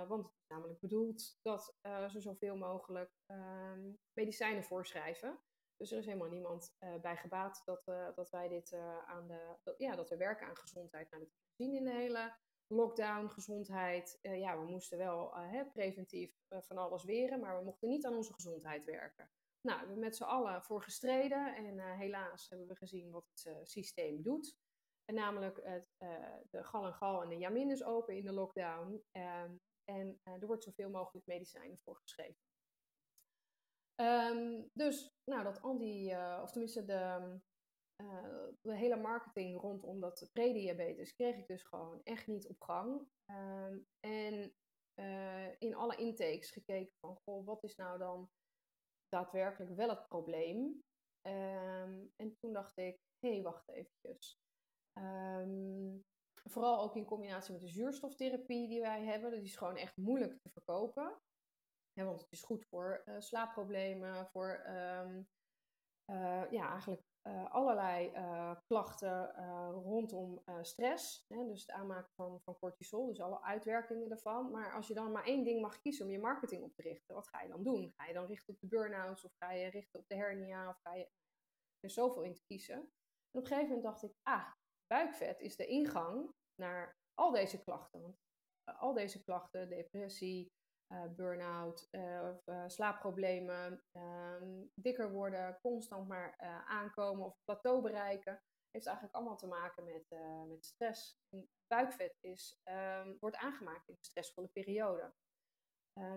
[0.09, 1.75] want het is namelijk bedoeld dat
[2.09, 5.41] ze zoveel mogelijk ehm, medicijnen voorschrijven.
[5.81, 8.73] Dus er is helemaal niemand bij gebaat dat, dat wij dit
[9.07, 9.75] aan de.
[9.77, 11.11] Ja, dat we werken aan gezondheid.
[11.11, 14.19] Nou, dat zien in de hele lockdown, gezondheid.
[14.21, 18.33] ja, we moesten wel hè, preventief van alles weren, maar we mochten niet aan onze
[18.33, 19.31] gezondheid werken.
[19.63, 23.27] Nou, we hebben met z'n allen voor gestreden en uh, helaas hebben we gezien wat
[23.29, 24.59] het uh, systeem doet.
[25.05, 28.33] En namelijk het, uh, de gal en gal en de jamin is open in de
[28.33, 29.05] lockdown.
[29.13, 32.50] Um, en er wordt zoveel mogelijk medicijnen voor geschreven.
[34.01, 37.39] Um, dus, nou, dat anti, of tenminste de,
[38.61, 43.09] de hele marketing rondom dat prediabetes kreeg ik dus gewoon echt niet op gang.
[43.31, 44.55] Um, en
[45.59, 48.31] in alle intakes gekeken van, goh, wat is nou dan
[49.09, 50.83] daadwerkelijk wel het probleem.
[51.27, 54.39] Um, en toen dacht ik, hé, hey, wacht eventjes.
[56.51, 59.31] Vooral ook in combinatie met de zuurstoftherapie die wij hebben.
[59.31, 61.21] Dat is gewoon echt moeilijk te verkopen.
[61.95, 65.29] Want het is goed voor uh, slaapproblemen, voor um,
[66.11, 68.13] uh, ja, eigenlijk uh, allerlei
[68.67, 69.35] klachten
[69.73, 71.25] rondom stress.
[71.29, 74.51] Hè, dus het aanmaken van, van cortisol, dus alle uitwerkingen ervan.
[74.51, 77.15] Maar als je dan maar één ding mag kiezen om je marketing op te richten,
[77.15, 77.93] wat ga je dan doen?
[77.97, 80.69] Ga je dan richten op de burn-outs of ga je richten op de hernia?
[80.69, 81.11] Of ga je...
[81.81, 82.75] Er zoveel in te kiezen.
[82.75, 84.53] En op een gegeven moment dacht ik, ah,
[84.87, 88.01] buikvet is de ingang naar al deze klachten.
[88.01, 88.19] Want
[88.79, 90.53] al deze klachten, depressie,
[90.93, 96.35] uh, burn-out, uh, uh, slaapproblemen, ehm, dikker worden, constant maar
[96.67, 101.21] aankomen of plateau bereiken, heeft eigenlijk allemaal te maken met, met stress.
[101.67, 105.13] Buikvet is, um, wordt aangemaakt in een stressvolle periode.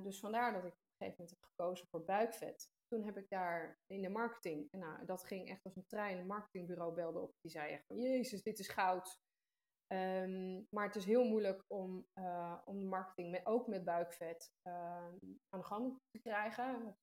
[0.04, 2.72] dus vandaar dat ik op een gegeven moment heb gekozen voor buikvet.
[2.88, 6.18] Toen heb ik daar in de marketing, en nou, dat ging echt als een trein,
[6.18, 7.36] een marketingbureau belde op.
[7.42, 9.22] Die zei echt van, jezus, dit is goud.
[9.94, 14.74] Um, maar het is heel moeilijk om, uh, om marketing met, ook met buikvet uh,
[15.50, 16.98] aan de gang te krijgen.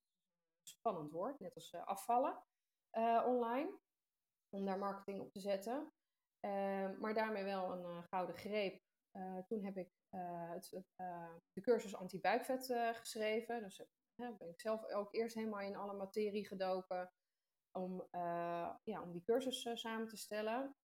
[0.63, 2.43] Spannend woord, net als uh, afvallen
[3.27, 3.79] online.
[4.49, 5.93] Om daar marketing op te zetten.
[6.41, 8.83] Ehm, maar daarmee wel een gouden greep.
[9.47, 10.71] toen heb ik het,
[11.53, 13.63] de cursus anti-buikvet geschreven.
[13.63, 13.83] Dus
[14.15, 17.13] ben ik zelf ook eerst helemaal in alle materie gedoken.
[17.71, 18.09] Om,
[18.83, 20.77] ja, om die cursus samen te stellen.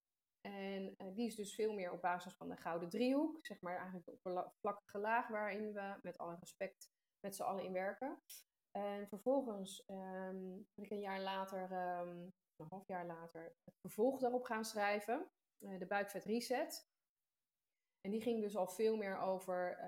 [0.46, 3.76] En uh, die is dus veel meer op basis van de gouden driehoek, zeg maar
[3.76, 8.22] eigenlijk op een vlakkige laag waarin we met alle respect met z'n allen in werken.
[8.70, 14.20] En vervolgens um, ben ik een jaar later, um, een half jaar later, het vervolg
[14.20, 16.88] daarop gaan schrijven, uh, de buikvet reset.
[18.00, 19.78] En die ging dus al veel meer over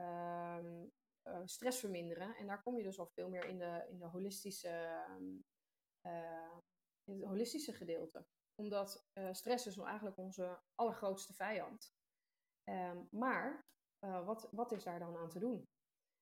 [0.56, 0.92] um,
[1.28, 2.36] uh, stress verminderen.
[2.36, 5.04] En daar kom je dus al veel meer in de, in de holistische,
[7.04, 8.26] in het holistische gedeelte
[8.58, 11.92] omdat uh, stress is eigenlijk onze allergrootste vijand.
[12.70, 13.66] Um, maar
[14.04, 15.68] uh, wat, wat is daar dan aan te doen?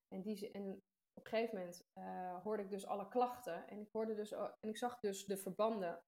[0.09, 0.73] En, die, en
[1.13, 3.69] op een gegeven moment uh, hoorde ik dus alle klachten.
[3.69, 6.03] En ik, hoorde dus, en ik zag dus de verbanden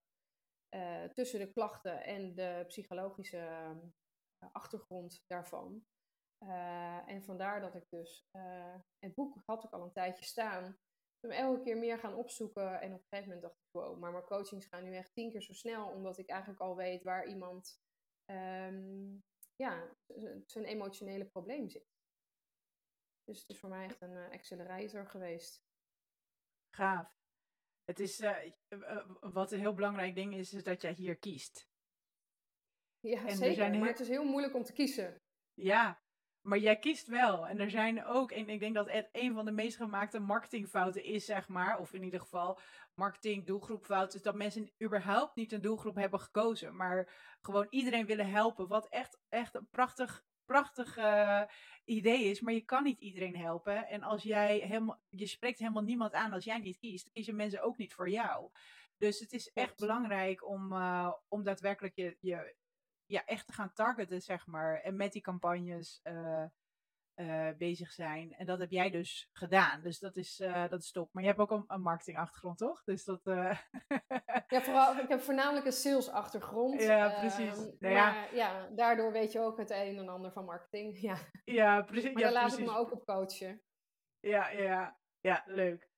[1.14, 3.74] tussen de klachten en de psychologische
[4.52, 5.84] achtergrond daarvan.
[7.06, 8.28] en vandaar dat ik dus,
[8.98, 10.78] het boek had ik al een tijdje staan,
[11.20, 12.80] hem elke keer meer gaan opzoeken.
[12.80, 15.30] En op een gegeven moment dacht ik, wow, maar mijn coachings gaan nu echt tien
[15.30, 15.88] keer zo snel.
[15.88, 17.80] Omdat ik eigenlijk al weet waar iemand
[18.30, 19.24] um,
[19.56, 19.96] ja,
[20.46, 21.96] zijn emotionele probleem zit.
[23.24, 25.66] Dus het is voor mij echt een uh, accelerator geweest.
[26.74, 27.16] Gaaf.
[27.84, 28.36] Het is, uh,
[29.20, 31.68] wat een heel belangrijk ding is, is dat jij hier kiest.
[33.00, 33.78] Ja, en zeker.
[33.78, 35.22] Maar het is heel moeilijk om te kiezen.
[35.54, 36.02] Ja,
[36.42, 37.46] maar jij kiest wel.
[37.48, 41.04] En er zijn ook, en ik denk dat het een van de meest gemaakte marketingfouten
[41.04, 42.60] is, zeg maar, of in ieder geval
[42.94, 47.08] marketing doelgroepfout, is dat mensen überhaupt niet een doelgroep hebben gekozen, maar
[47.40, 48.68] gewoon iedereen willen helpen.
[48.68, 51.42] Wat echt, echt een prachtig, prachtig uh,
[51.84, 53.88] idee is, maar je kan niet iedereen helpen.
[53.88, 57.62] En als jij helemaal, je spreekt helemaal niemand aan als jij niet kiest, kiezen mensen
[57.62, 58.50] ook niet voor jou.
[58.98, 62.54] Dus het is echt belangrijk om, uh, om daadwerkelijk je, je,
[63.08, 64.80] ja, echt te gaan targeten, zeg maar.
[64.80, 66.44] En met die campagnes uh,
[67.14, 68.34] uh, bezig zijn.
[68.34, 69.82] En dat heb jij dus gedaan.
[69.82, 71.12] Dus dat is, uh, dat is top.
[71.12, 72.82] Maar je hebt ook een, een marketingachtergrond, toch?
[72.84, 73.20] Dus dat.
[74.54, 76.82] ja, vooral, ik heb voornamelijk een salesachtergrond.
[76.82, 77.56] Ja, precies.
[77.56, 78.26] Nou, maar ja.
[78.32, 78.68] ja.
[78.74, 80.98] daardoor weet je ook het een en ander van marketing.
[81.08, 82.12] Ja, ja precies.
[82.12, 82.64] Maar daar laat precies.
[82.66, 83.62] ik me ook op coachen.
[84.20, 85.90] Ja, ja, ja, leuk.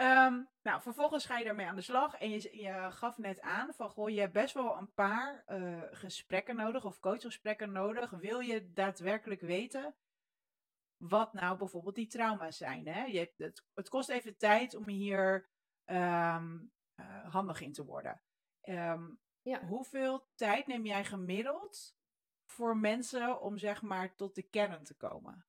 [0.00, 2.14] Um, nou, vervolgens ga je daarmee aan de slag.
[2.14, 5.82] En je, je gaf net aan van, goh, je hebt best wel een paar uh,
[5.90, 8.10] gesprekken nodig of coachgesprekken nodig.
[8.10, 9.94] Wil je daadwerkelijk weten
[10.96, 12.86] wat nou bijvoorbeeld die trauma's zijn?
[12.86, 13.04] Hè?
[13.04, 15.48] Je, het, het kost even tijd om hier
[15.84, 18.20] um, uh, handig in te worden.
[18.62, 19.64] Um, Ja.
[19.66, 21.96] Hoeveel tijd neem jij gemiddeld
[22.46, 25.46] voor mensen om zeg maar tot de kern te komen?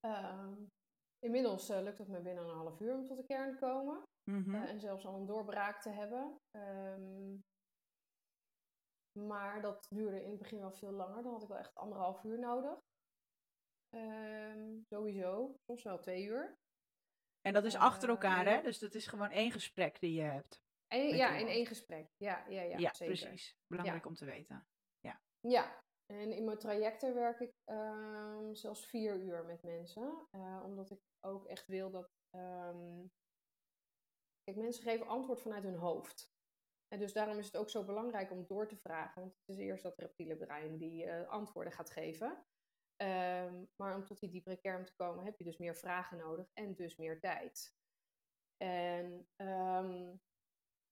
[0.00, 0.64] Ehm,
[1.18, 4.02] inmiddels eh, lukt het me binnen een half uur om tot de kern te komen.
[4.30, 4.54] Mhm.
[4.54, 6.40] Eh, en zelfs al een doorbraak te hebben.
[6.50, 7.36] Ehm,
[9.26, 11.22] maar dat duurde in het begin wel veel langer.
[11.22, 12.78] Dan had ik wel echt anderhalf uur nodig.
[13.88, 16.58] Ehm, sowieso, soms wel twee uur.
[17.40, 18.62] En dat is Eh, achter elkaar, hè?
[18.62, 20.62] Dus dat is gewoon één gesprek die je hebt.
[20.86, 22.06] En, ja, in één gesprek.
[22.16, 23.14] Ja, ja, ja, Ja, zeker.
[23.16, 23.56] precies.
[23.66, 24.66] Belangrijk om te weten.
[25.40, 30.26] Ja, en in mijn trajecten werk ik ehm, zelfs vier uur met mensen.
[30.30, 32.10] eh, omdat ik ook echt wil dat.
[32.30, 33.06] ehm,
[34.42, 36.32] Kijk, mensen geven antwoord vanuit hun hoofd.
[36.88, 39.20] En dus daarom is het ook zo belangrijk om door te vragen.
[39.22, 42.44] Want het is eerst dat reptiele brein die eh, antwoorden gaat geven.
[42.96, 46.46] Ehm, maar om tot die diepere kern te komen heb je dus meer vragen nodig
[46.52, 47.76] en dus meer tijd.
[48.56, 49.28] En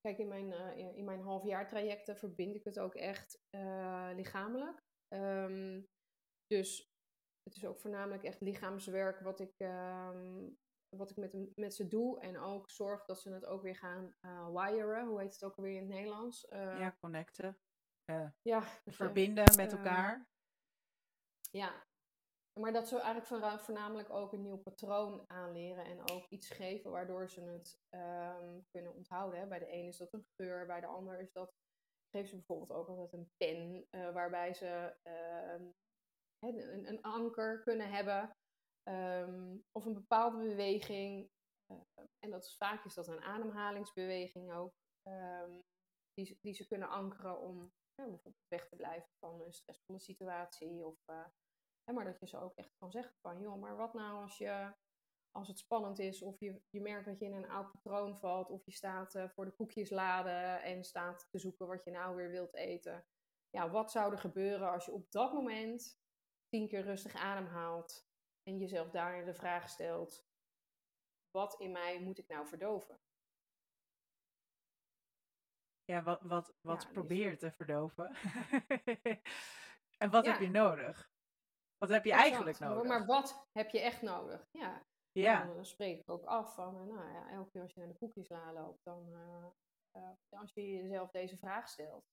[0.00, 3.42] kijk, in mijn, eh, in- mijn halfjaartrajecten verbind ik het ook echt
[4.14, 4.85] lichamelijk.
[5.08, 5.82] Ehm,
[6.46, 6.94] dus
[7.42, 10.48] het is ook voornamelijk echt lichaamswerk wat ik, ehm,
[10.96, 12.20] wat ik met, met ze doe.
[12.20, 15.06] En ook zorg dat ze het ook weer gaan eh wiren.
[15.06, 16.48] Hoe heet het ook alweer in het Nederlands?
[16.48, 17.58] Eh, ja, connecten.
[18.04, 20.28] Eh, ja, verbinden met elkaar.
[21.50, 21.86] Ja,
[22.60, 26.90] maar dat ze eigenlijk voorna- voornamelijk ook een nieuw patroon aanleren en ook iets geven
[26.90, 29.40] waardoor ze het ehm, kunnen onthouden.
[29.40, 29.46] Hè.
[29.46, 31.54] Bij de een is dat een geur, bij de ander is dat.
[32.10, 35.64] Geef ze bijvoorbeeld ook altijd een pen eh, waarbij ze ehm,
[36.38, 38.36] een, een anker kunnen hebben
[38.82, 41.30] ehm, of een bepaalde beweging.
[41.66, 45.60] eh, en dat is, vaak is dat een ademhalingsbeweging ook, ehm,
[46.14, 47.72] die, die ze kunnen ankeren om
[48.04, 50.86] bijvoorbeeld weg te blijven van een stressvolle situatie.
[50.86, 51.26] Of, eh,
[51.94, 54.74] maar dat je ze ook echt kan zeggen van, joh, maar wat nou als, je,
[55.36, 58.50] als het spannend is of je, je merkt dat je in een oud patroon valt
[58.50, 62.30] of je staat eh, voor de koekjesladen en staat te zoeken wat je nou weer
[62.30, 63.06] wilt eten.
[63.50, 66.00] Ja, wat zou er gebeuren als je op dat moment
[66.48, 68.06] tien keer rustig ademhaalt
[68.42, 70.26] en jezelf daar de vraag stelt,
[71.30, 73.00] wat in mij moet ik nou verdoven?
[75.84, 78.16] Ja, wat, wat, wat Ja, is- probeer je te verdoven?
[80.02, 80.32] en wat Ja.
[80.32, 81.10] heb je nodig?
[81.78, 82.26] Wat heb je Exact.
[82.28, 82.84] eigenlijk nodig?
[82.88, 84.48] Maar wat heb je echt nodig?
[84.50, 84.86] Ja,
[85.20, 87.80] ja, Dan, dan spreek ik ook af van, eh, nou ja, elke keer als je
[87.80, 89.46] naar de koekjesla loopt, dan eh,
[89.90, 92.04] eh, als je jezelf deze vraag stelt,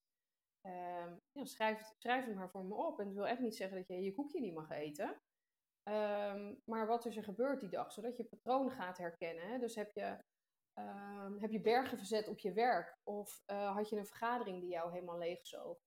[0.61, 2.99] ehm, ja, schrijf, schrijf het maar voor me op.
[2.99, 5.21] En het wil echt niet zeggen dat je je koekje niet mag eten.
[5.83, 9.59] Ehm, maar wat is er gebeurd die dag, zodat je patroon gaat herkennen.
[9.59, 10.23] Dus heb je,
[10.73, 12.99] ehm, heb je bergen verzet op je werk?
[13.03, 15.77] Of eh, had je een vergadering die jou helemaal leegzoog?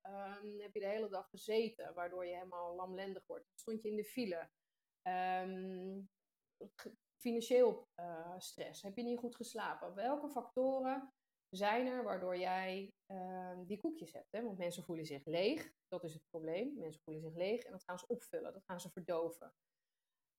[0.00, 3.50] Ehm, heb je de hele dag gezeten, waardoor je helemaal lamlendig wordt?
[3.54, 4.50] Stond je in de file?
[7.16, 8.82] Financieel eh, stress?
[8.82, 9.94] Heb je niet goed geslapen?
[9.94, 11.12] Welke factoren
[11.48, 14.32] zijn er waardoor jij ehm, die koekjes hebt?
[14.32, 14.42] Hè?
[14.42, 15.72] Want mensen voelen zich leeg.
[15.88, 16.78] Dat is het probleem.
[16.78, 18.52] Mensen voelen zich leeg en dat gaan ze opvullen.
[18.52, 19.54] Dat gaan ze verdoven.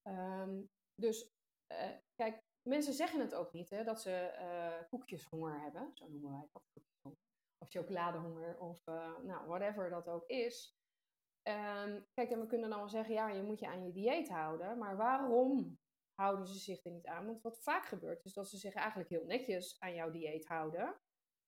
[0.02, 0.62] Ehm,
[0.96, 1.34] dus
[1.68, 5.92] eh, kijk, mensen zeggen het ook niet hè, dat ze eh, koekjeshonger hebben.
[5.94, 6.64] Zo noemen wij dat.
[7.58, 8.86] Of chocoladehonger of
[9.22, 10.78] nou, whatever dat ook is.
[11.42, 14.30] Ehm, kijk, en we kunnen dan wel zeggen, ja, je moet je aan je dieet
[14.30, 14.78] houden.
[14.78, 15.80] Maar waarom
[16.16, 17.26] houden ze zich er niet aan?
[17.26, 21.00] Want wat vaak gebeurt is dat ze zich eigenlijk heel netjes aan jouw dieet houden.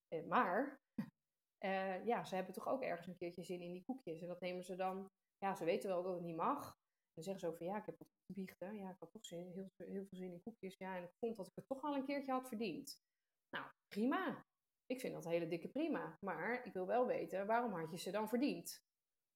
[0.07, 0.81] Eh, maar
[1.65, 4.21] eh, ja, ze hebben toch ook ergens een keertje zin in die koekjes.
[4.21, 6.77] En dat nemen ze dan, ja, ze weten wel dat het niet mag.
[7.13, 8.75] Dan zeggen ze ook van, ja, ik heb wat te biechten.
[8.75, 10.77] Ja, ik had toch zin, heel, heel veel zin in koekjes.
[10.77, 13.01] Ja, en ik vond dat ik het toch al een keertje had verdiend.
[13.49, 14.45] Nou, prima.
[14.85, 16.17] Ik vind dat een hele dikke prima.
[16.21, 18.85] Maar ik wil wel weten, waarom had je ze dan verdiend?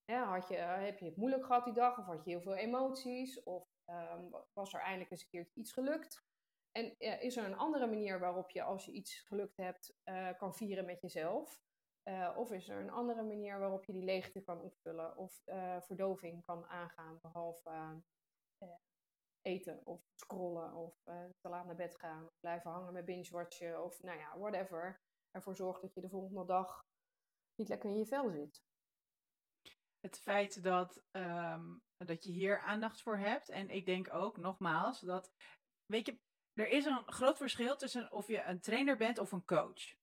[0.05, 1.97] Had je, heb je het moeilijk gehad die dag?
[1.97, 3.43] Of had je heel veel emoties?
[3.43, 6.23] Of ehm, was er eindelijk eens een keertje iets gelukt?
[6.71, 10.37] En eh, is er een andere manier waarop je, als je iets gelukt hebt, eh,
[10.37, 11.61] kan vieren met jezelf?
[12.03, 15.17] Eh, of is er een andere manier waarop je die leegte kan opvullen?
[15.17, 15.41] Of
[15.79, 17.97] verdoving kan aangaan, behalve eh,
[18.57, 18.69] eh,
[19.41, 21.01] eten of scrollen of
[21.39, 22.29] te laat naar bed gaan.
[22.39, 25.01] Blijven hangen met binge-watchen of nou ja, whatever.
[25.31, 26.85] Ervoor zorgt dat je de volgende dag
[27.55, 28.63] niet lekker in je vel zit.
[29.99, 31.75] het feit dat, ehm,
[32.05, 33.49] dat je hier aandacht voor hebt.
[33.49, 35.31] En ik denk ook, nogmaals, dat,
[35.85, 36.19] weet je,
[36.53, 39.95] er is een groot verschil tussen of je een trainer bent of een coach.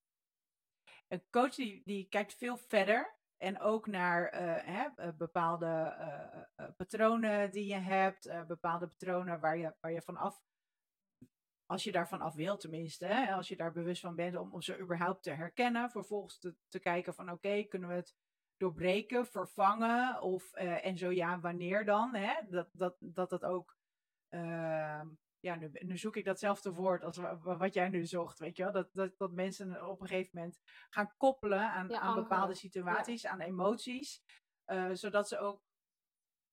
[1.08, 6.66] Een coach die, die kijkt veel verder en ook naar eh, hè, eh, bepaalde eh,
[6.76, 10.42] patronen die je hebt, bepaalde patronen waar je, waar je van af,
[11.66, 14.62] als je daarvan af wil tenminste, hè, als je daar bewust van bent om, om
[14.62, 18.16] ze überhaupt te herkennen, vervolgens te, te kijken van oké, kunnen we het
[18.58, 22.14] doorbreken, vervangen of eh, en zo ja, wanneer dan?
[22.14, 22.34] Hè?
[22.48, 23.76] Dat, dat, dat dat ook
[24.28, 25.08] ehm,
[25.40, 28.72] ja, nu, nu, zoek ik datzelfde woord als wat jij nu zocht, weet je wel?
[28.72, 33.40] Dat, dat, dat mensen op een gegeven moment gaan koppelen aan, aan bepaalde situaties, aan
[33.40, 34.22] emoties,
[34.66, 35.62] uh, zodat ze ook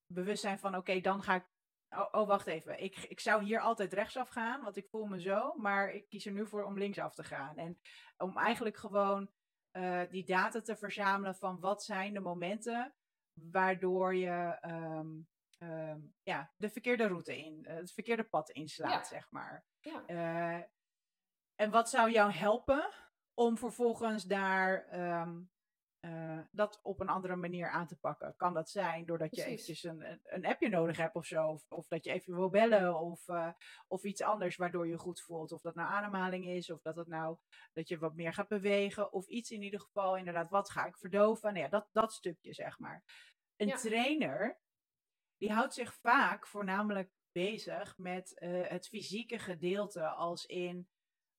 [0.05, 1.45] bewust zijn van, oké, dan ga ik,
[1.89, 5.21] oh, oh, wacht even, ik, ik zou hier altijd rechtsaf gaan, want ik voel me
[5.21, 7.57] zo, maar ik kies er nu voor om linksaf te gaan.
[7.57, 7.79] En
[8.17, 9.29] om eigenlijk gewoon
[9.77, 12.93] uh, die data te verzamelen van wat zijn de momenten
[13.33, 19.31] waardoor je um, Ehm, ja, de verkeerde route in, uh, het verkeerde pad inslaat, zeg
[19.31, 19.65] maar.
[19.79, 20.03] Ja.
[20.07, 20.63] Uh,
[21.55, 22.93] en wat zou jou helpen
[23.33, 25.51] om vervolgens daar um,
[26.05, 28.35] uh, dat op een andere manier aan te pakken?
[28.35, 31.47] Kan dat zijn doordat je eventjes een, een appje nodig hebt of zo?
[31.47, 33.25] Of, of dat je even wil bellen of,
[33.87, 35.51] of iets anders waardoor je goed voelt?
[35.51, 37.37] Of dat nou ademhaling is of dat het nou
[37.73, 40.97] dat je wat meer gaat bewegen of iets in ieder geval inderdaad, wat ga ik
[40.97, 41.53] verdoven?
[41.53, 43.03] Nou ja, dat, dat stukje zeg maar.
[43.55, 43.75] Een ja.
[43.75, 44.59] trainer
[45.37, 50.87] die houdt zich vaak voornamelijk bezig met uh, het fysieke gedeelte, als in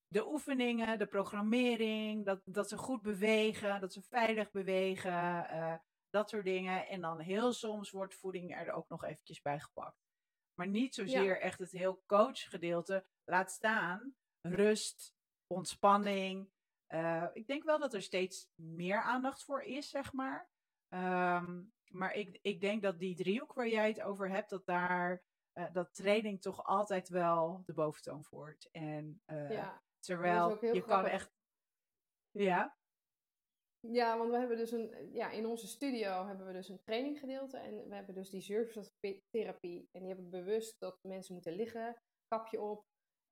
[0.09, 5.74] de oefeningen, de programmering, dat, dat ze goed bewegen, dat ze veilig bewegen, uh,
[6.11, 6.88] dat soort dingen.
[6.88, 10.04] En dan heel soms wordt voeding er ook nog eventjes bij gepakt.
[10.54, 13.07] Maar niet zozeer echt het heel coachgedeelte.
[13.24, 15.14] Laat staan rust,
[15.46, 16.50] ontspanning.
[16.88, 20.48] Uh, ik denk wel dat er steeds meer aandacht voor is, zeg maar.
[20.88, 25.22] Um, maar ik, ik denk dat die driehoek waar jij het over hebt, dat daar
[25.54, 28.68] uh, dat training toch altijd wel de boventoon voert.
[28.70, 31.30] En uh, ja, terwijl je kan echt.
[32.30, 32.76] Ja.
[33.80, 37.59] Ja, want we hebben dus een, ja, in onze studio hebben we dus een traininggedeelte
[37.59, 39.88] en we hebben dus die surftherapie.
[39.90, 41.96] En die heb ik bewust dat mensen moeten liggen,
[42.26, 42.84] kapje op.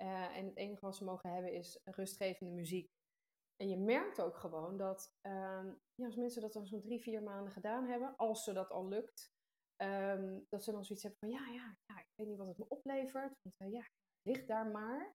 [0.02, 2.90] Uh, en het enige wat ze mogen hebben is rustgevende muziek.
[3.56, 7.22] En je merkt ook gewoon dat ehm, ja, als mensen dat dan zo'n drie, vier
[7.22, 9.32] maanden gedaan hebben, als ze dat al lukt,
[9.76, 12.58] ehm, dat ze dan zoiets hebben van ja, ja, ja, ik weet niet wat het
[12.58, 13.32] me oplevert.
[13.42, 13.88] Want uh, ja,
[14.22, 15.14] ligt daar maar.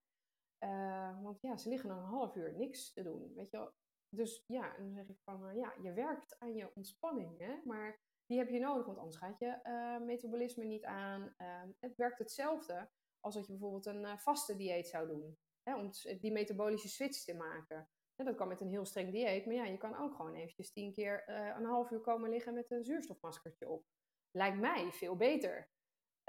[0.63, 3.73] Uh, want ja, ze liggen dan een half uur niks te doen, weet je wel.
[4.09, 7.61] Dus ja, en dan zeg ik van uh, ja, je werkt aan je ontspanning, hè,
[7.65, 9.59] maar die heb je nodig, want anders gaat je
[10.05, 11.33] metabolisme niet aan.
[11.37, 12.89] Ehm, het werkt hetzelfde
[13.19, 15.89] als dat je bijvoorbeeld een vaste dieet zou doen, hè, om
[16.19, 17.89] die metabolische switch te maken
[18.25, 20.93] dat kan met een heel streng dieet, maar ja, je kan ook gewoon eventjes tien
[20.93, 23.85] keer een half uur komen liggen met een zuurstofmaskertje op.
[24.31, 25.69] Lijkt mij veel beter.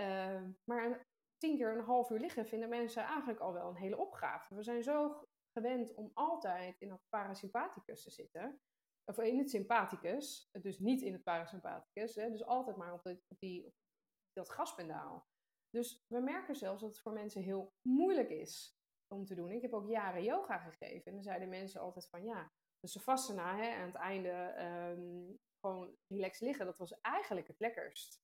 [0.01, 1.09] Uh, maar
[1.41, 4.55] tien keer een half uur liggen vinden mensen eigenlijk al wel een hele opgave.
[4.55, 8.61] We zijn zo gewend om altijd in dat parasympathicus te zitten.
[9.05, 12.15] Of in het sympathicus, dus niet in het parasympathicus.
[12.15, 13.75] Hè, dus altijd maar op, de, op, die, op
[14.33, 15.29] dat gaspendaal.
[15.71, 19.51] Dus we merken zelfs dat het voor mensen heel moeilijk is om te doen.
[19.51, 21.05] Ik heb ook jaren yoga gegeven.
[21.05, 24.55] En dan zeiden mensen altijd van ja, dus Savasana hè, aan het einde
[24.99, 26.67] um, gewoon relax liggen.
[26.67, 28.23] Dat was eigenlijk het lekkerst.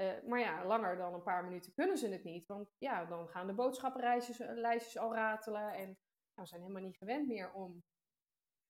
[0.00, 2.46] Uh, maar ja, langer dan een paar minuten kunnen ze het niet.
[2.46, 5.72] Want ja, dan gaan de boodschappenlijstjes eh, al ratelen.
[5.72, 5.98] En
[6.34, 7.82] nou, zijn helemaal niet gewend meer om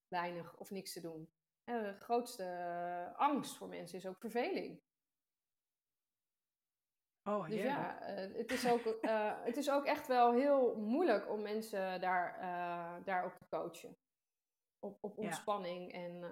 [0.08, 1.32] weinig of niks te doen.
[1.64, 4.80] En de grootste angst voor mensen is ook verveling.
[7.22, 8.98] Oh, dus ja, uh, het, is ook,
[9.44, 12.38] het is ook echt wel heel moeilijk om mensen daar,
[13.04, 13.96] daarop te coachen.
[14.78, 15.92] Op, op ontspanning.
[15.92, 15.98] Ja.
[15.98, 16.22] En,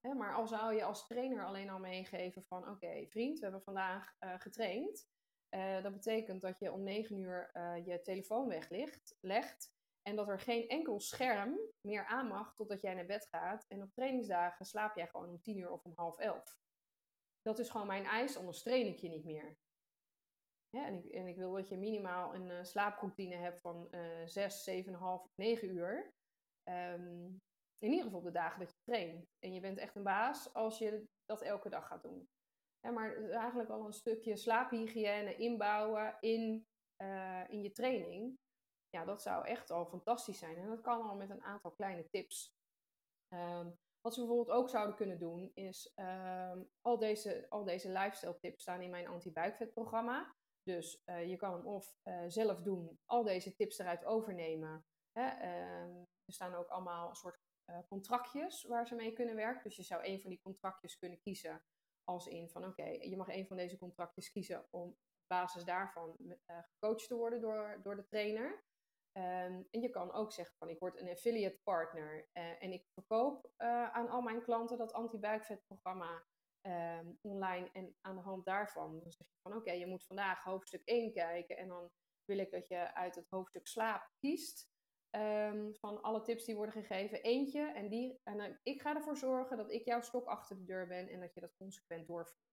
[0.00, 3.62] hè, maar al zou je als trainer alleen al meegeven van oké, vriend, we hebben
[3.62, 5.08] vandaag getraind.
[5.82, 7.50] dat betekent dat je om 9 uur
[7.84, 9.72] je telefoon weglegt, legt.
[10.02, 13.64] En dat er geen enkel scherm meer aan mag totdat jij naar bed gaat.
[13.68, 16.58] En op trainingsdagen slaap jij gewoon om 10 uur of om half elf.
[17.42, 19.58] Dat is gewoon mijn eis, anders train ik je niet meer.
[20.68, 24.70] Ja, en, ik, en ik wil dat je minimaal een slaaproutine hebt van uh, 6,
[24.70, 26.14] 7,5, 9 uur.
[26.64, 27.42] Um,
[27.82, 29.26] in ieder geval de dagen dat je traint.
[29.38, 32.28] En je bent echt een baas als je dat elke dag gaat doen.
[32.80, 36.66] Ja, maar eigenlijk al een stukje slaaphygiëne inbouwen in,
[37.02, 38.38] uh, in je training.
[38.88, 40.56] Ja, dat zou echt al fantastisch zijn.
[40.56, 42.54] En dat kan al met een aantal kleine tips.
[43.34, 48.38] Um, wat ze bijvoorbeeld ook zouden kunnen doen, is um, al, deze, al deze lifestyle
[48.38, 50.34] tips staan in mijn anti-buikvetprogramma.
[50.62, 54.84] Dus uh, je kan hem of uh, zelf doen, al deze tips eruit overnemen.
[55.12, 55.22] Hè?
[55.22, 57.49] Uh, er staan ook allemaal een soort eh,
[57.88, 59.62] contractjes waar ze mee kunnen werken.
[59.62, 61.62] Dus je zou een van die contractjes kunnen kiezen
[62.04, 66.16] als in van oké, je mag een van deze contractjes kiezen om op basis daarvan
[66.46, 68.64] gecoacht te worden door, door de trainer.
[69.12, 73.52] Um, en je kan ook zeggen van ik word een affiliate partner en ik verkoop
[73.92, 76.24] aan al mijn klanten dat anti-buikvetprogramma
[76.62, 77.70] um, online.
[77.72, 81.12] En aan de hand daarvan dan zeg je van oké, je moet vandaag hoofdstuk 1
[81.12, 81.56] kijken.
[81.56, 81.90] En dan
[82.24, 84.68] wil ik dat je uit het hoofdstuk slaap kiest.
[85.16, 87.72] Um, van alle tips die worden gegeven, eentje.
[87.72, 90.86] En, die, en uh, ik ga ervoor zorgen dat ik jouw stok achter de deur
[90.86, 92.48] ben en dat je dat consequent doorvoert.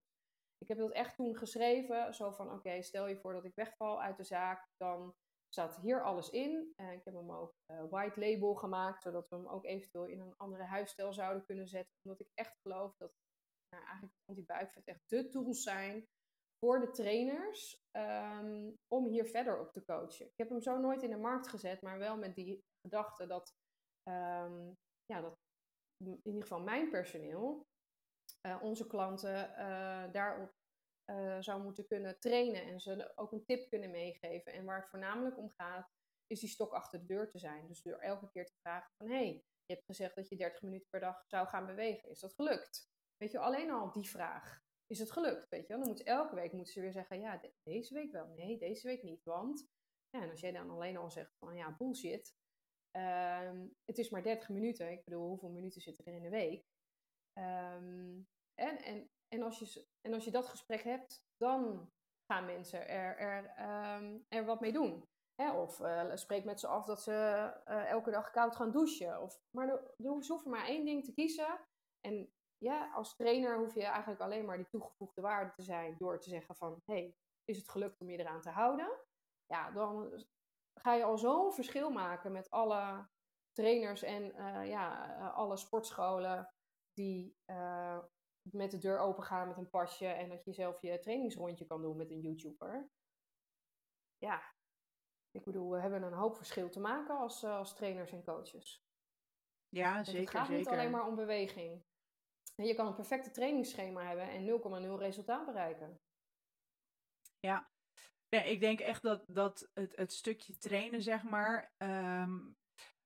[0.57, 4.01] Ik heb dat echt toen geschreven, zo van oké, stel je voor dat ik wegval
[4.01, 5.15] uit de zaak, dan
[5.53, 6.73] staat hier alles in.
[6.77, 10.19] Uh, ik heb hem ook uh, white label gemaakt, zodat we hem ook eventueel in
[10.19, 11.95] een andere huisstijl zouden kunnen zetten.
[12.03, 13.13] Omdat ik echt geloof dat
[13.69, 16.07] nou, eigenlijk anti-buikvet echt de tools zijn
[16.59, 20.25] voor de trainers um, om hier verder op te coachen.
[20.25, 23.55] Ik heb hem zo nooit in de markt gezet, maar wel met die gedachte dat,
[24.09, 25.37] um, ja, dat
[25.97, 27.67] in ieder geval mijn personeel,
[28.47, 30.53] uh, onze klanten, uh, daarop
[31.11, 34.53] uh, zou moeten kunnen trainen en ze ook een tip kunnen meegeven.
[34.53, 35.89] En waar het voornamelijk om gaat,
[36.27, 37.67] is die stok achter de deur te zijn.
[37.67, 40.61] Dus door elke keer te vragen van, hé, hey, je hebt gezegd dat je 30
[40.61, 42.09] minuten per dag zou gaan bewegen.
[42.09, 42.89] Is dat gelukt?
[43.17, 44.65] Weet je, alleen al die vraag.
[44.88, 45.49] Is het gelukt?
[45.49, 48.27] Weet je, dan moet elke week moeten ze weer zeggen, ja, deze week wel.
[48.27, 49.23] Nee, deze week niet.
[49.23, 49.67] Want,
[50.09, 52.35] ja, en als jij dan alleen al zegt van, ja, bullshit.
[52.97, 54.91] Um, het is maar 30 minuten.
[54.91, 56.65] Ik bedoel, hoeveel minuten zitten er in de week?
[57.33, 61.91] Um, en, en en als je, en als je dat gesprek hebt, dan
[62.31, 63.43] gaan mensen er, er,
[63.99, 65.03] um, er wat mee doen.
[65.35, 65.51] Hè?
[65.51, 67.11] Of uh, spreek met ze af dat ze
[67.65, 69.21] uh, elke dag koud gaan douchen.
[69.21, 69.67] Of, maar
[69.97, 71.59] ze hoeven maar één ding te kiezen.
[71.99, 76.19] En ja, als trainer hoef je eigenlijk alleen maar die toegevoegde waarde te zijn door
[76.19, 78.99] te zeggen van, hey, is het gelukt om je eraan te houden?
[79.45, 80.23] Ja, dan
[80.73, 83.09] ga je al zo'n verschil maken met alle
[83.51, 86.53] trainers en uh, ja, alle sportscholen
[86.93, 87.35] die
[88.51, 91.81] met de deur open gaan met een pasje en dat je zelf je trainingsrondje kan
[91.81, 92.89] doen met een YouTuber.
[94.17, 94.55] Ja,
[95.31, 98.85] ik bedoel, we hebben een hoop verschil te maken als, uh, als trainers en coaches.
[99.69, 100.21] Ja, zeker.
[100.21, 100.59] Het gaat zeker.
[100.59, 101.85] niet alleen maar om beweging.
[102.63, 104.45] Je kan een perfecte trainingsschema hebben en
[104.95, 105.99] 0,0 resultaat bereiken.
[107.39, 107.69] Ja,
[108.29, 112.57] ik denk echt dat, dat het, het stukje trainen, zeg maar, um,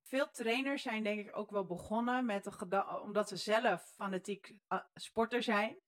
[0.02, 4.56] veel trainers zijn denk ik ook wel begonnen met de gedachte, omdat ze zelf fanatiek
[4.70, 5.80] uh, sporter zijn.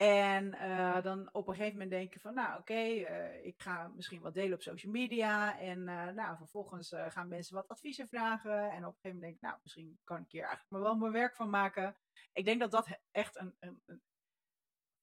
[0.00, 3.88] En uh, dan op een gegeven moment denken van, nou oké, okay, uh, ik ga
[3.88, 5.58] misschien wat delen op social media.
[5.58, 5.84] En
[6.14, 8.70] nou, vervolgens gaan mensen wat adviezen vragen.
[8.70, 10.96] En op een gegeven moment denk ik, nou misschien kan ik hier eigenlijk maar wel
[10.96, 11.96] mijn werk van maken.
[12.32, 14.02] Ik denk dat dat echt een, een, een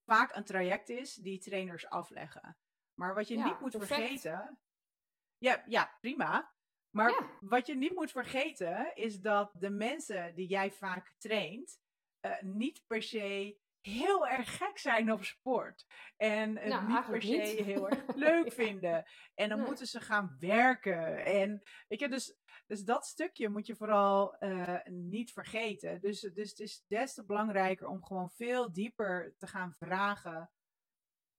[0.04, 2.56] vaak een traject is die trainers afleggen.
[2.94, 4.00] Maar wat je ja, niet moet perfect.
[4.00, 4.60] vergeten.
[5.36, 6.54] Ja, ja, prima.
[6.90, 7.30] Maar ja.
[7.40, 11.80] wat je niet moet vergeten is dat de mensen die jij vaak traint,
[12.40, 15.86] niet per se heel erg gek zijn op sport.
[16.16, 17.64] En het nou, niet per se niet.
[17.64, 18.50] heel erg leuk ja.
[18.50, 19.04] vinden.
[19.34, 19.66] En dan nee.
[19.66, 21.24] moeten ze gaan werken.
[21.24, 22.36] En weet je, dus,
[22.66, 26.00] dus dat stukje moet je vooral uh, niet vergeten.
[26.00, 30.50] Dus, dus het is des te belangrijker om gewoon veel dieper te gaan vragen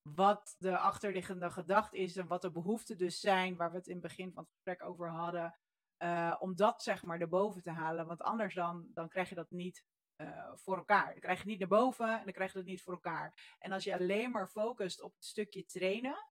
[0.02, 3.94] wat de achterliggende gedachte is en wat de behoeften dus zijn, waar we het in
[3.94, 5.60] het begin van het gesprek over hadden,
[6.04, 8.08] uh, om dat zeg maar erboven te halen.
[8.08, 9.86] Want anders dan, dan krijg je dat niet
[10.22, 11.12] uh, voor elkaar.
[11.12, 13.56] Dan krijg je het niet naar boven en dan krijg je dat niet voor elkaar.
[13.60, 16.28] En als je alleen maar focust op het stukje trainen,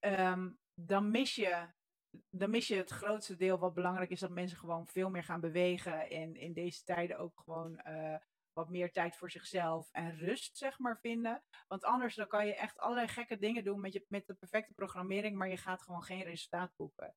[0.00, 1.68] um, dan mis je
[2.30, 5.40] dan mis je het grootste deel wat belangrijk is dat mensen gewoon veel meer gaan
[5.40, 8.16] bewegen en in deze tijden ook gewoon uh,
[8.52, 11.44] wat meer tijd voor zichzelf en rust, zeg maar, vinden.
[11.66, 14.74] Want anders dan kan je echt allerlei gekke dingen doen met, je, met de perfecte
[14.74, 17.14] programmering, maar je gaat gewoon geen resultaat boeken.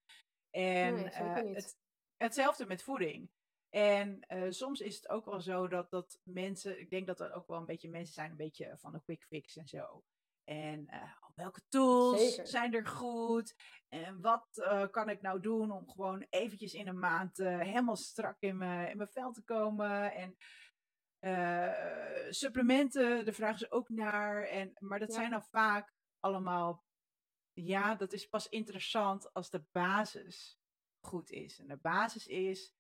[0.50, 1.78] En nee, uh, het,
[2.18, 3.30] hetzelfde met voeding.
[3.70, 7.34] En uh, soms is het ook wel zo dat, dat mensen, ik denk dat er
[7.34, 10.04] ook wel een beetje mensen zijn, een beetje van een quick fix en zo.
[10.44, 12.48] En uh, welke tools Zeker.
[12.48, 13.56] zijn er goed?
[13.88, 18.36] En wat uh, kan ik nou doen om gewoon eventjes in een maand helemaal strak
[18.40, 20.14] in mijn, in mijn vel te komen?
[20.14, 20.38] En
[22.30, 24.44] supplementen, daar vragen ze ook naar.
[24.44, 25.16] En, maar dat ja.
[25.16, 26.86] zijn dan vaak allemaal,
[27.54, 30.60] ja, dat is pas interessant als de basis
[31.00, 31.60] goed is.
[31.60, 32.77] En de basis is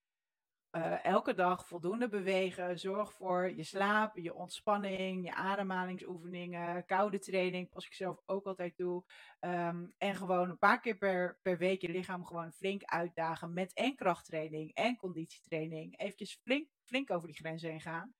[0.78, 2.80] uh, elke dag voldoende bewegen.
[2.80, 8.76] Zorg voor je slaap, je ontspanning, je ademhalingsoefeningen, koude training, pas ik zelf ook altijd
[8.76, 9.04] toe.
[9.40, 13.74] Um, en gewoon een paar keer per, per week je lichaam gewoon flink uitdagen met
[13.74, 16.00] en krachttraining en conditietraining.
[16.00, 18.16] Eventjes flink, flink over die grenzen heen gaan.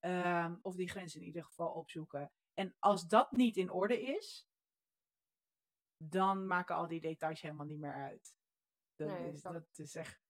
[0.00, 2.32] Um, of die grens in ieder geval opzoeken.
[2.54, 4.48] En als dat niet in orde is,
[5.96, 8.34] dan maken al die details helemaal niet meer uit.
[8.94, 10.23] Dat, nee, is, dat is echt.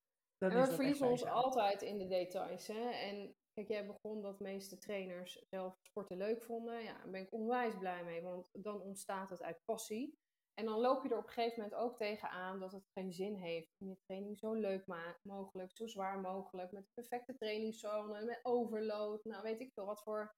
[0.51, 2.67] Dat en we verliezen ons altijd in de details.
[2.67, 2.91] Hè?
[2.91, 6.83] En kijk, jij begon dat meeste trainers zelf sporten leuk vonden.
[6.83, 10.19] Ja, daar ben ik onwijs blij mee, want dan ontstaat het uit passie.
[10.55, 13.35] En dan loop je er op een gegeven moment ook tegenaan dat het geen zin
[13.35, 14.85] heeft om je training zo leuk
[15.23, 20.03] mogelijk, zo zwaar mogelijk, met de perfecte trainingszone, met overload, nou weet ik veel wat
[20.03, 20.35] voor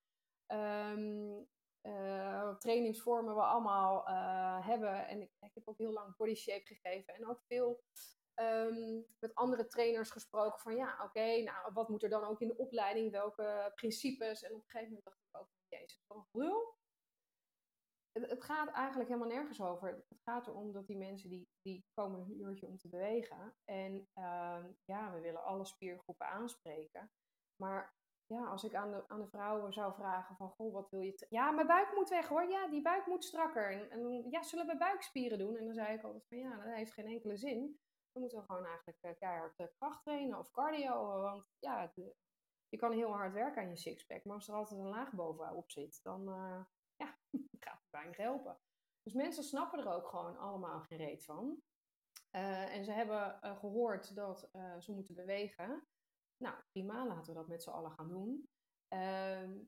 [0.46, 1.46] um,
[1.82, 5.08] uh, trainingsvormen we allemaal uh, hebben.
[5.08, 7.82] En ik, ik, heb ook heel lang body shape gegeven en ook veel
[8.40, 12.48] um, met andere trainers gesproken van ja, oké, nou wat moet er dan ook in
[12.48, 14.42] de opleiding, welke principes.
[14.42, 16.74] En op een gegeven moment dacht ik ook, jezus, wat een
[18.12, 20.04] het, het, gaat eigenlijk helemaal nergens over.
[20.08, 23.56] Het gaat erom dat die mensen die, die komen een uurtje om te bewegen.
[23.64, 27.12] En ehm, ja, we willen alle spiergroepen aanspreken.
[27.56, 27.94] Maar
[28.26, 31.26] ja, als ik aan de, aan de vrouwen zou vragen van, goh, wat wil je...
[31.28, 32.50] Ja, mijn buik moet weg hoor.
[32.50, 33.70] Ja, die buik moet strakker.
[33.70, 35.56] En, en ja, zullen we buikspieren doen?
[35.56, 37.80] En dan zei ik altijd van, ja, dat heeft geen enkele zin.
[38.16, 41.20] Dan moeten gewoon eigenlijk uh, keihard uh, kracht trainen of cardio.
[41.20, 41.92] Want ja,
[42.68, 44.24] je kan heel hard werken aan je sixpack.
[44.24, 46.24] Maar als er altijd een laag bovenop zit, dan
[46.96, 47.18] ja,
[47.64, 48.58] gaat het weinig helpen.
[49.02, 51.62] Dus mensen snappen er ook gewoon allemaal geen reet van.
[52.30, 54.48] en ze hebben gehoord dat
[54.78, 55.86] ze moeten bewegen.
[56.36, 58.48] Nou, prima, laten we dat met z'n allen gaan doen.
[58.88, 59.58] Ehm,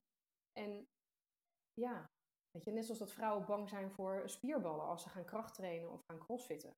[0.52, 0.88] en
[1.72, 2.10] ja,
[2.50, 6.04] weet je, net zoals dat vrouwen bang zijn voor spierballen als ze gaan krachttrainen of
[6.04, 6.76] gaan crossfitten.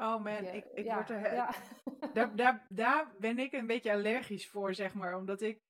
[0.00, 1.34] Oh man, ik, ik word er.
[1.34, 1.54] Ja.
[2.14, 5.16] Daar, daar, daar ben ik een beetje allergisch voor, zeg maar.
[5.16, 5.60] Omdat ik.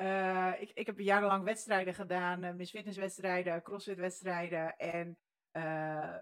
[0.00, 4.76] Uh, ik, ik heb jarenlang wedstrijden gedaan, uh, Miss Fitness wedstrijden, crossfit wedstrijden.
[4.76, 5.18] En
[5.52, 6.16] uh,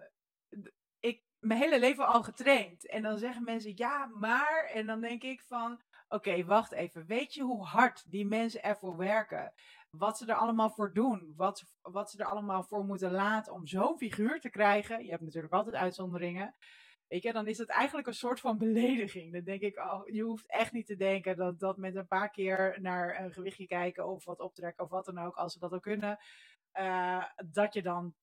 [0.99, 2.87] ik mijn hele leven al getraind.
[2.87, 4.71] En dan zeggen mensen ja, maar.
[4.75, 5.81] En dan denk ik van
[6.13, 7.07] Oké, wacht even.
[7.07, 9.53] Weet je hoe hard die mensen ervoor werken?
[9.91, 11.33] Wat ze er allemaal voor doen?
[11.37, 15.05] Wat, wat ze er allemaal voor moeten laten om zo'n figuur te krijgen?
[15.05, 16.55] Je hebt natuurlijk altijd uitzonderingen.
[17.13, 19.33] Weet je, dan is het eigenlijk een soort van belediging.
[19.33, 22.31] Dan denk ik, oh, je hoeft echt niet te denken dat, dat met een paar
[22.31, 25.73] keer naar een gewichtje kijken of wat optrekken of wat dan ook, als ze dat
[25.73, 26.19] ook kunnen,
[26.75, 28.15] uh, dat je dan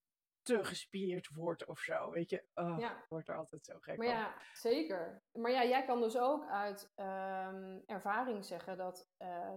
[0.42, 2.12] te gespierd wordt of zo.
[2.12, 3.06] Weet je, oh, ja.
[3.10, 5.22] wordt er altijd zo gek Maar ja, zeker.
[5.32, 9.54] Maar ja, jij kan dus ook uit um, ervaring zeggen dat uh,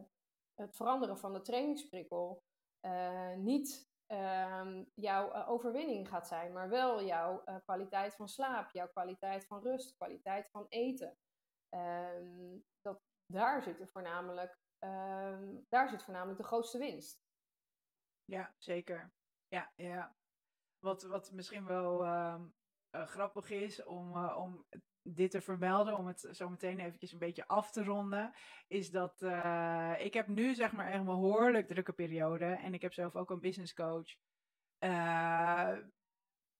[0.54, 2.42] het veranderen van de trainingsprikkel
[2.86, 8.88] uh, niet um, jouw uh, overwinning gaat zijn, maar wel jouw kwaliteit van slaap, jouw
[8.88, 11.18] kwaliteit van rust, kwaliteit van eten.
[11.70, 14.58] Um, dat, daar, zit voornamelijk,
[15.68, 17.22] daar zit voornamelijk de grootste winst.
[18.24, 19.12] Ja, zeker.
[19.48, 20.16] Ja, ja.
[20.78, 22.04] Wat, wat misschien wel
[22.92, 24.66] uh, grappig is om, uh, om
[25.02, 28.32] dit te vermelden, om het zo meteen eventjes een beetje af te ronden,
[28.66, 32.82] is dat uh, ik heb nu zeg maar echt een behoorlijk drukke periode en ik
[32.82, 34.16] heb zelf ook een business coach,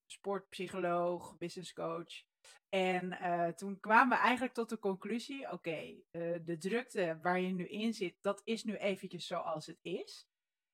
[0.07, 2.25] sportpsycholoog, business coach.
[2.69, 3.19] En
[3.57, 6.03] toen kwamen we eigenlijk tot de conclusie, oké,
[6.45, 10.29] de drukte waar je nu in zit, dat is nu eventjes zoals het is.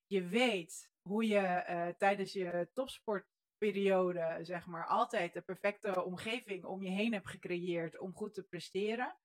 [0.06, 3.26] Je weet hoe je tijdens je topsport
[3.58, 8.42] periode, zeg maar, altijd de perfecte omgeving om je heen hebt gecreëerd om goed te
[8.42, 9.16] presteren.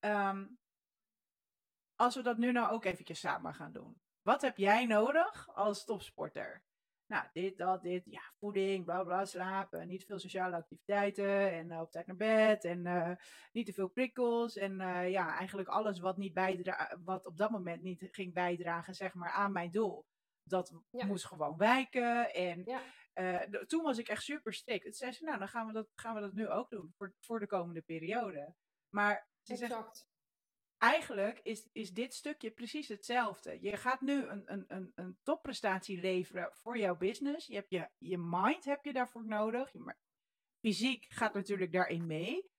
[0.00, 0.58] Um,
[1.96, 4.00] als we dat nu nou ook eventjes samen gaan doen.
[4.22, 6.62] Wat heb jij nodig als topsporter?
[7.06, 11.80] Nou, dit, dat, dit, ja, voeding, bla bla, slapen, niet veel sociale activiteiten en uh,
[11.80, 13.10] op tijd naar bed en uh,
[13.52, 17.50] niet te veel prikkels en uh, ja, eigenlijk alles wat, niet bijdra wat op dat
[17.50, 20.06] moment niet ging bijdragen, zeg maar, aan mijn doel.
[20.42, 21.06] Dat ja.
[21.06, 22.80] moest gewoon wijken en ja.
[23.14, 24.84] Uh, toen was ik echt super strikt.
[24.84, 27.14] Het zei ze, nou, dan gaan we dat, gaan we dat nu ook doen voor,
[27.20, 28.54] voor de komende periode.
[28.88, 29.72] Maar ze exact.
[29.72, 30.10] Zegt,
[30.78, 33.58] eigenlijk is, is dit stukje precies hetzelfde.
[33.60, 37.46] Je gaat nu een, een, een, een topprestatie leveren voor jouw business.
[37.46, 39.72] Je, hebt je, je mind heb je daarvoor nodig.
[39.72, 39.96] Je,
[40.60, 42.50] fysiek gaat natuurlijk daarin mee.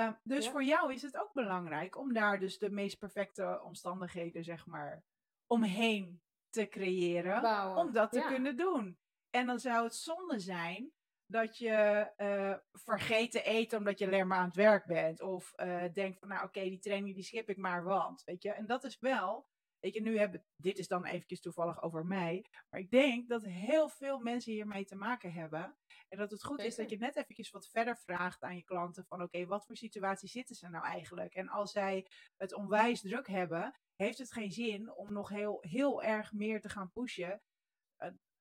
[0.00, 0.50] Uh, dus ja.
[0.50, 5.04] voor jou is het ook belangrijk om daar dus de meest perfecte omstandigheden, zeg maar,
[5.46, 7.42] omheen te creëren.
[7.42, 7.76] Bouwen.
[7.76, 8.28] Om dat te ja.
[8.28, 8.98] kunnen doen.
[9.30, 10.92] En dan zou het zonde zijn
[11.26, 15.20] dat je uh, vergeet te eten omdat je alleen maar aan het werk bent.
[15.20, 18.22] Of uh, denkt van, nou oké, okay, die training die skip ik maar, want.
[18.24, 19.46] Weet je, en dat is wel,
[19.78, 22.44] weet je, nu hebben, dit is dan eventjes toevallig over mij.
[22.70, 25.76] Maar ik denk dat heel veel mensen hiermee te maken hebben.
[26.08, 26.70] En dat het goed Zeker.
[26.70, 29.66] is dat je net eventjes wat verder vraagt aan je klanten van, oké, okay, wat
[29.66, 31.34] voor situatie zitten ze nou eigenlijk?
[31.34, 32.06] En als zij
[32.36, 36.68] het onwijs druk hebben, heeft het geen zin om nog heel, heel erg meer te
[36.68, 37.42] gaan pushen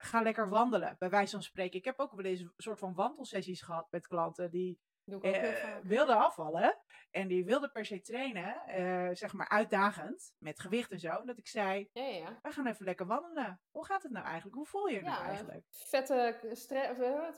[0.01, 1.79] ga lekker wandelen, bij wijze van spreken.
[1.79, 4.79] Ik heb ook wel eens een soort van wandelsessies gehad met klanten die
[5.21, 6.77] eh, wilden afvallen.
[7.11, 11.23] En die wilden per se trainen, uh, zeg maar uitdagend, met gewicht en zo.
[11.25, 12.39] Dat ik zei, ja, ja.
[12.41, 13.61] we gaan even lekker wandelen.
[13.71, 14.55] Hoe gaat het nou eigenlijk?
[14.55, 15.65] Hoe voel je je nou eigenlijk?
[15.69, 16.37] Vette,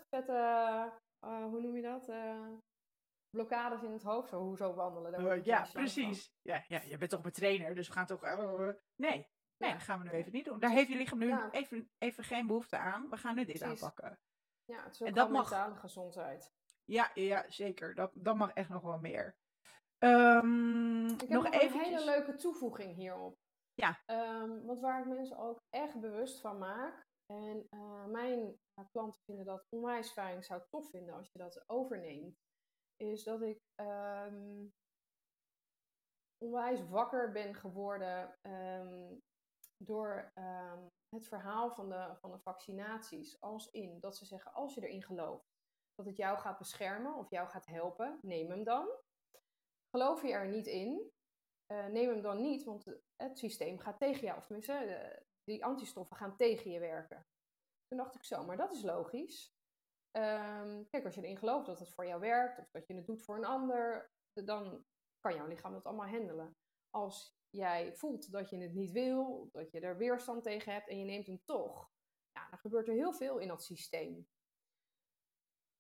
[0.10, 0.34] vette
[1.26, 2.12] uh, hoe noem je dat?
[3.30, 5.44] blokkades in het hoofd, zo, hoezo wandelen?
[5.44, 6.34] ja, precies.
[6.42, 8.22] Ja, ja, je bent toch mijn trainer, dus we gaan toch...
[8.96, 9.28] nee,
[9.62, 10.60] Nee, dat gaan we nu even niet doen.
[10.60, 11.52] Daar heeft je lichaam nu ja.
[11.52, 13.10] even, even geen behoefte aan.
[13.10, 13.84] We gaan nu dit Precies.
[13.84, 14.20] aanpakken.
[14.66, 15.50] Ja, het is ook en dat mag...
[15.50, 16.54] mentale gezondheid.
[16.86, 17.96] Ja, ja, zeker.
[17.96, 19.36] Dat, dat mag echt nog wel meer.
[20.04, 21.88] Um, ik heb nog, nog eventjes...
[21.88, 23.38] een hele leuke toevoeging hierop.
[23.74, 24.02] Ja.
[24.06, 27.10] Um, want waar ik mensen ook echt bewust van maak.
[27.26, 30.38] En uh, mijn uh, klanten vinden dat onwijs fijn.
[30.38, 32.40] Ik zou het tof vinden als je dat overneemt.
[32.96, 34.74] Is dat ik um,
[36.38, 38.38] onwijs wakker ben geworden
[39.86, 44.74] door ehm, het verhaal van de, van de vaccinaties als in dat ze zeggen als
[44.74, 45.52] je erin gelooft
[45.96, 48.90] dat het jou gaat beschermen of jou gaat helpen, neem hem dan.
[49.90, 51.12] Geloof je er niet in,
[51.72, 56.16] uh, neem hem dan niet, want het systeem gaat tegen jou, of tenminste, die antistoffen
[56.16, 57.26] gaan tegen je werken.
[57.88, 59.54] Toen dacht ik zo, maar dat is logisch.
[60.18, 63.06] Um, kijk, als je erin gelooft dat het voor jou werkt, of dat je het
[63.06, 64.86] doet voor een ander, dan
[65.20, 66.58] kan jouw lichaam dat allemaal handelen.
[66.90, 71.00] Als jij voelt dat je het niet wil, dat je er weerstand tegen hebt en
[71.00, 71.90] je neemt hem toch,
[72.32, 74.28] ja, dan gebeurt er heel veel in dat systeem.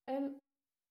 [0.04, 0.42] En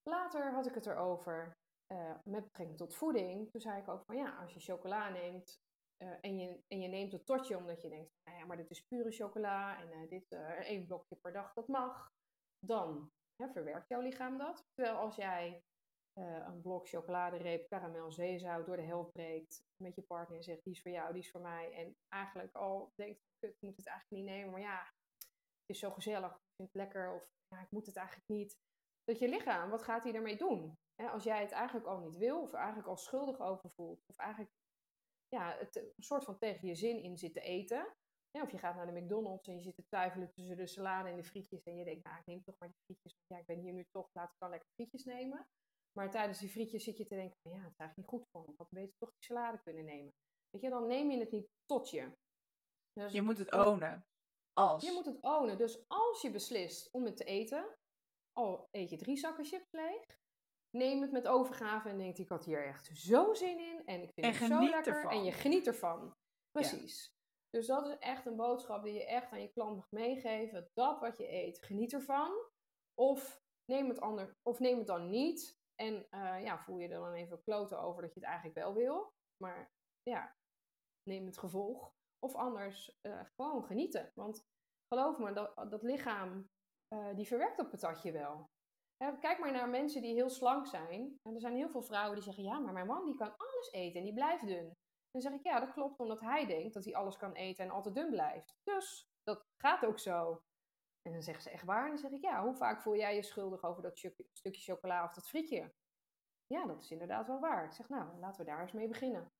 [0.02, 1.58] later had ik het erover
[1.92, 3.50] uh, met betrekking tot voeding.
[3.50, 5.60] Toen zei ik ook van ja, als je chocola neemt
[6.02, 8.56] uh, en, je, en je neemt het tot je omdat je denkt, nou ja, maar
[8.56, 12.12] dit is pure chocola en uh, dit één blokje per dag, dat mag.
[12.58, 14.66] Dan hè, verwerkt jouw lichaam dat.
[14.72, 15.64] Terwijl als jij
[16.14, 20.72] een blok chocoladereep, karamel, zeezout door de helft breekt met je partner en zegt die
[20.72, 21.72] is voor jou, die is voor mij.
[21.72, 25.90] En eigenlijk al denkt, ik moet het eigenlijk niet nemen, maar ja, het is zo
[25.90, 28.58] gezellig, ik vind het lekker of ja, ik moet het eigenlijk niet
[29.04, 30.78] dat je lichaam, wat gaat hij ermee doen?
[31.08, 34.52] als jij het eigenlijk al niet wil, of eigenlijk al schuldig over voelt, of eigenlijk
[35.28, 37.96] ja, het een soort van tegen je zin in zit te eten.
[38.30, 41.16] of je gaat naar de McDonald's en je zit te twijfelen tussen de salade en
[41.16, 41.62] de frietjes.
[41.62, 43.18] En je denkt, nou, ik neem toch maar die frietjes.
[43.26, 45.48] Ja, ik ben hier nu toch, laat ik dan lekker frietjes nemen.
[45.92, 48.40] Maar tijdens die frietjes zit je te denken, ja, het is eigenlijk niet goed voor
[48.40, 48.52] me.
[48.52, 50.12] Ik had beter toch die salade kunnen nemen.
[50.50, 52.12] Weet je, dan neem je het niet tot je.
[52.92, 54.04] Dus je moet het ownen.
[54.52, 54.84] Als.
[54.84, 55.58] Je moet het ownen.
[55.58, 57.76] Dus als je beslist om het te eten,
[58.32, 60.04] al eet je drie zakken chips leeg,
[60.76, 64.12] neem het met overgave en denkt, ik had hier echt zo zin in en ik
[64.12, 65.12] vind het zo lekker ervan.
[65.12, 66.14] en je geniet ervan.
[66.50, 67.12] Precies.
[67.50, 70.70] Dus dat is echt een boodschap die je echt aan je klant mag meegeven.
[70.72, 72.32] Dat wat je eet, geniet ervan.
[72.94, 75.58] Of neem het, ander, of neem het dan niet.
[75.80, 78.74] En uh, ja, voel je er dan even kloten over dat je het eigenlijk wel
[78.74, 79.12] wil.
[79.36, 79.70] Maar
[80.02, 80.36] ja,
[81.02, 81.92] neem het gevolg.
[82.18, 84.12] Of anders uh, gewoon genieten.
[84.14, 84.46] Want
[84.94, 86.48] geloof me, dat, dat lichaam
[86.94, 88.50] uh, die verwerkt dat patatje wel.
[89.20, 91.18] kijk maar naar mensen die heel slank zijn.
[91.22, 93.72] En er zijn heel veel vrouwen die zeggen: Ja, maar mijn man die kan alles
[93.72, 94.76] eten en die blijft dun.
[95.10, 97.70] Dan zeg ik: Ja, dat klopt, omdat hij denkt dat hij alles kan eten en
[97.70, 98.54] altijd dun blijft.
[98.62, 100.42] Dus dat gaat ook zo.
[101.02, 101.84] En dan zeggen ze: Echt waar?
[101.84, 103.98] En dan zeg ik: Ja, hoe vaak voel jij je schuldig over dat
[104.32, 105.74] stukje chocola of dat frietje?
[106.46, 107.64] Ja, dat is inderdaad wel waar.
[107.64, 109.32] Ik zeg: Nou, laten we daar eens mee beginnen.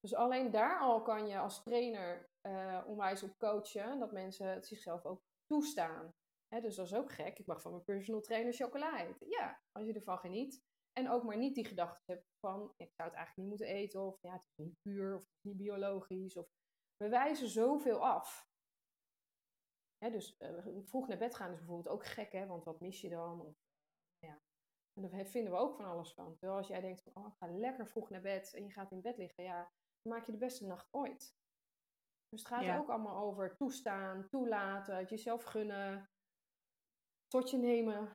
[0.00, 4.66] Dus alleen daar al kan je als trainer uh, onwijs op coachen, dat mensen het
[4.66, 6.14] zichzelf ook toestaan
[6.58, 7.38] dus dat is ook gek.
[7.38, 9.28] Ik mag van mijn personal trainer chocola eten.
[9.28, 10.62] Ja, als je ervan geniet.
[10.92, 14.00] En ook maar niet die gedachte hebt van, ik zou het eigenlijk niet moeten eten.
[14.00, 15.14] Of ja, het is niet puur.
[15.14, 16.36] Of het is niet biologisch.
[16.36, 16.48] Of
[16.96, 18.49] we wijzen zoveel af.
[20.08, 22.46] Dus uh, vroeg naar bed gaan is bijvoorbeeld ook gek, hè?
[22.46, 23.40] Want wat mis je dan?
[23.40, 23.56] Of,
[24.18, 24.40] ja.
[24.92, 26.36] En daar vinden we ook van alles van.
[26.36, 28.54] Terwijl als jij denkt van, oh, ik ga lekker vroeg naar bed.
[28.54, 29.44] En je gaat in bed liggen.
[29.44, 29.72] Ja,
[30.02, 31.38] dan maak je de beste nacht ooit.
[32.28, 36.10] Dus het gaat ook allemaal over toestaan, toelaten, het jezelf gunnen
[37.26, 38.12] tot je nemen.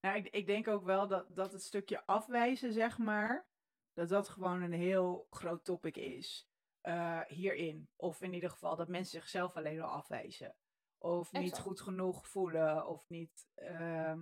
[0.00, 3.46] Nou, ik, ik denk ook wel dat, dat het stukje afwijzen, zeg maar,
[3.92, 6.48] dat dat gewoon een heel groot topic is
[6.84, 7.88] uh, hierin.
[7.96, 10.54] Of in ieder geval dat mensen zichzelf alleen al afwijzen.
[10.98, 14.14] Of niet goed genoeg voelen, of niet uh,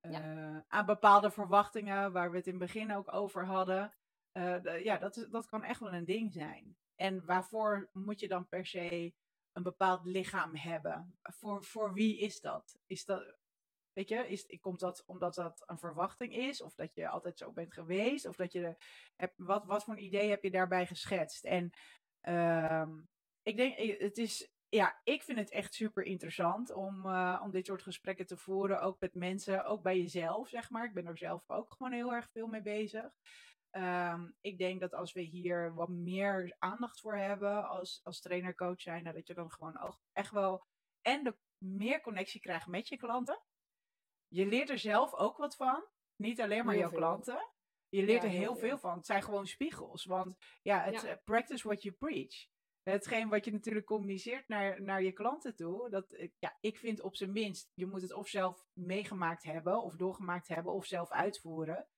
[0.00, 3.94] uh, aan bepaalde verwachtingen, waar we het in het begin ook over hadden.
[4.32, 6.76] Uh, ja, dat, is, dat kan echt wel een ding zijn.
[6.94, 9.14] En waarvoor moet je dan per se
[9.52, 11.18] een bepaald lichaam hebben.
[11.22, 12.78] Voor, voor wie is dat?
[12.86, 13.36] Is dat,
[13.96, 16.62] weet je, is, komt dat omdat dat een verwachting is?
[16.62, 18.26] Of dat je altijd zo bent geweest?
[18.26, 18.76] Of dat je,
[19.16, 21.44] heb, wat, wat voor een idee heb je daarbij geschetst?
[21.44, 21.70] En
[22.22, 22.88] uh,
[23.42, 27.66] ik denk, het is, ja, ik vind het echt super interessant om, uh, om dit
[27.66, 28.80] soort gesprekken te voeren.
[28.80, 30.84] Ook met mensen, ook bij jezelf, zeg maar.
[30.84, 33.10] Ik ben er zelf ook gewoon heel erg veel mee bezig.
[33.70, 38.54] Um, ik denk dat als we hier wat meer aandacht voor hebben als, als trainer,
[38.54, 40.66] coach zijn, dat je dan gewoon ook echt wel
[41.02, 43.42] en de meer connectie krijgt met je klanten.
[44.36, 45.84] Je leert er zelf ook wat van.
[46.16, 47.48] Niet alleen maar jouw klanten.
[47.88, 48.78] Je leert er heel, veel.
[48.78, 48.96] van.
[48.96, 50.04] Het zijn gewoon spiegels.
[50.04, 51.08] Want ja, het ja.
[51.08, 52.46] Eh, practice what you preach.
[52.82, 55.90] Hetgeen wat je natuurlijk communiceert naar, naar je klanten toe.
[55.90, 59.82] Dat, eh, ja, ik vind op zijn minst, je moet het of zelf meegemaakt hebben,
[59.82, 61.88] of doorgemaakt hebben, of zelf uitvoeren.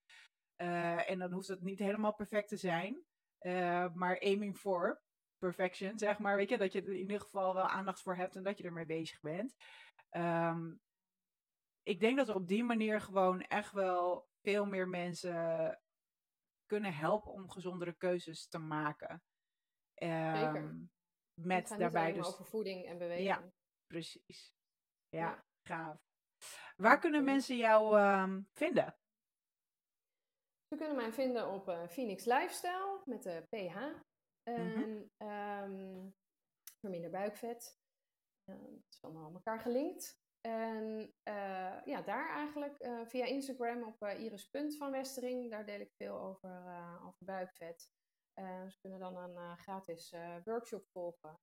[0.62, 3.04] Uh, en dan hoeft het niet helemaal perfect te zijn.
[3.40, 5.02] Uh, maar aiming for
[5.38, 6.36] perfection, zeg maar.
[6.36, 8.64] Weet je, dat je er in ieder geval wel aandacht voor hebt en dat je
[8.64, 9.56] ermee bezig bent.
[10.10, 10.80] Um,
[11.88, 15.80] ik denk dat we op die manier gewoon echt wel veel meer mensen
[16.66, 19.22] kunnen helpen om gezondere keuzes te maken.
[19.94, 20.88] Um, Zeker.
[21.34, 22.26] Met daarbij dus.
[22.26, 23.26] over voeding en beweging.
[23.26, 23.52] Ja,
[23.86, 24.54] precies.
[25.08, 25.44] Ja, ja.
[25.62, 26.06] gaaf.
[26.76, 28.96] Waar kunnen mensen jou um, vinden?
[30.68, 33.76] Ze kunnen mij vinden op uh, Phoenix Lifestyle met de PH.
[34.42, 34.76] En,
[35.18, 36.16] mm
[36.80, 37.80] minder buikvet.
[38.44, 40.20] Uh, dat is allemaal aan elkaar gelinkt.
[40.40, 45.80] En uh, ja, daar eigenlijk uh, via Instagram op uh, Iris van Westering, daar deel
[45.80, 46.62] ik veel over,
[47.02, 47.92] over buikvet.
[48.68, 50.14] ze kunnen dan een gratis
[50.44, 51.40] workshop volgen.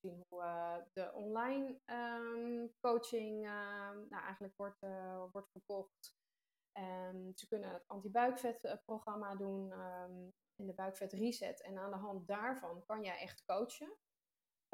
[0.00, 3.42] Zien hoe de online um, coaching
[4.08, 4.80] nou, eigenlijk wordt,
[5.32, 6.16] wordt verkocht.
[6.72, 11.62] En ze kunnen het anti-buikvetprogramma doen um, in de buikvet reset.
[11.62, 13.96] En aan de hand daarvan kan jij echt coachen.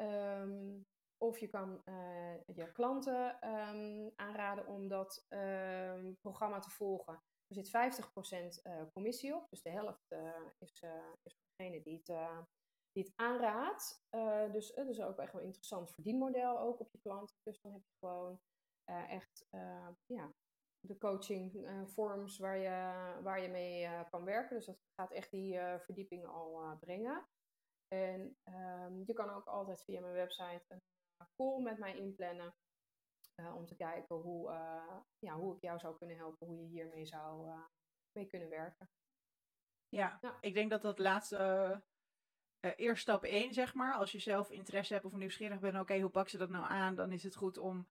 [0.01, 0.85] Um,
[1.21, 7.13] of je kan uh, je klanten um, aanraden om dat um, programma te volgen.
[7.47, 7.71] Er zit 50%
[8.63, 10.83] uh, commissie op, dus de helft uh, is,
[11.23, 12.17] is degene die het,
[12.91, 14.05] die het aanraadt.
[14.51, 17.35] dus het is ook echt wel een interessant verdienmodel ook op je klanten.
[17.43, 18.39] Dus dan heb je gewoon
[19.07, 19.47] echt
[20.05, 20.33] ja,
[20.79, 24.55] de coaching forms waar je, waar je mee kan werken.
[24.55, 27.27] Dus dat gaat echt die verdieping al brengen.
[27.87, 30.81] En um, je kan ook altijd via mijn website
[31.35, 32.53] call met mij inplannen.
[33.35, 36.67] Uh, om te kijken hoe, uh, ja, hoe ik jou zou kunnen helpen, hoe je
[36.67, 37.63] hiermee zou uh,
[38.11, 38.89] mee kunnen werken.
[39.89, 41.81] Ja, ja, ik denk dat dat laatste,
[42.59, 46.01] eerst stap 1 zeg maar, als je zelf interesse hebt of nieuwsgierig bent, oké, okay,
[46.01, 46.95] hoe pak ze dat nou aan?
[46.95, 47.87] Dan is het goed om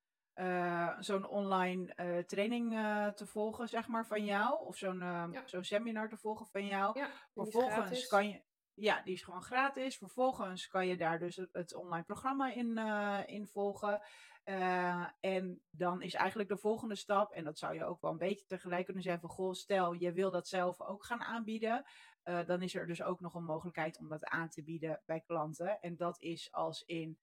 [1.01, 2.71] zo'n online training
[3.15, 4.67] te volgen, zeg maar, van jou.
[4.67, 5.43] Of zo'n ja.
[5.47, 6.99] zo'n seminar te volgen van jou.
[6.99, 8.43] Ja, Vervolgens kan je,
[8.81, 9.97] ja, die is gewoon gratis.
[9.97, 14.01] Vervolgens kan je daar dus het, online programma in, uh, in volgen.
[14.45, 18.17] Uh, en dan is eigenlijk de volgende stap, en dat zou je ook wel een
[18.17, 21.85] beetje tegelijk kunnen zeggen van, goh, stel je wil dat zelf ook gaan aanbieden,
[22.25, 25.21] uh, dan is er dus ook nog een mogelijkheid om dat aan te bieden bij
[25.21, 25.81] klanten.
[25.81, 27.19] En dat is als in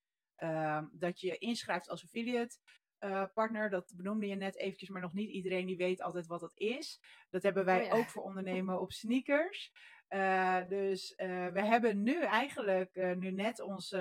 [0.91, 2.57] dat je inschrijft als affiliate.
[2.99, 6.39] Uh, partner, dat benoemde je net eventjes, maar nog niet iedereen die weet altijd wat
[6.39, 7.01] dat is.
[7.29, 7.97] Dat hebben wij oh ja.
[7.97, 9.71] ook voor ondernemen op sneakers.
[10.09, 13.97] Uh, dus uh, we hebben nu eigenlijk uh, nu net onze,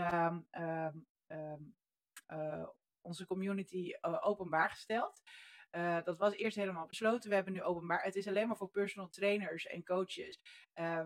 [0.50, 1.58] ehm,
[3.00, 5.22] onze community openbaar gesteld.
[6.04, 7.28] dat was eerst helemaal besloten.
[7.28, 8.02] We hebben nu openbaar.
[8.02, 10.40] Het is alleen maar voor personal trainers en coaches.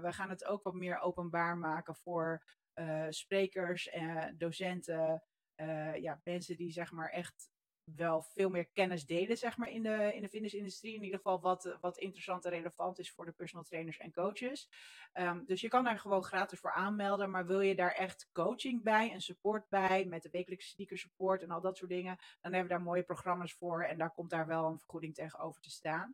[0.00, 2.44] we gaan het ook wat meer openbaar maken voor
[3.08, 5.22] sprekers en docenten.
[5.94, 7.50] ja, mensen die zeg maar echt
[7.96, 10.94] wel veel meer kennis delen, zeg maar, in de, in de fitnessindustrie.
[10.94, 14.68] In ieder geval wat, wat interessant en relevant is voor de personal trainers en coaches.
[15.14, 17.30] Um, dus je kan daar gewoon gratis voor aanmelden.
[17.30, 21.42] Maar wil je daar echt coaching bij en support bij, met de wekelijkse speaker support
[21.42, 23.82] en al dat soort dingen, dan hebben we daar mooie programma's voor.
[23.82, 26.12] En daar komt daar wel een vergoeding tegenover te staan.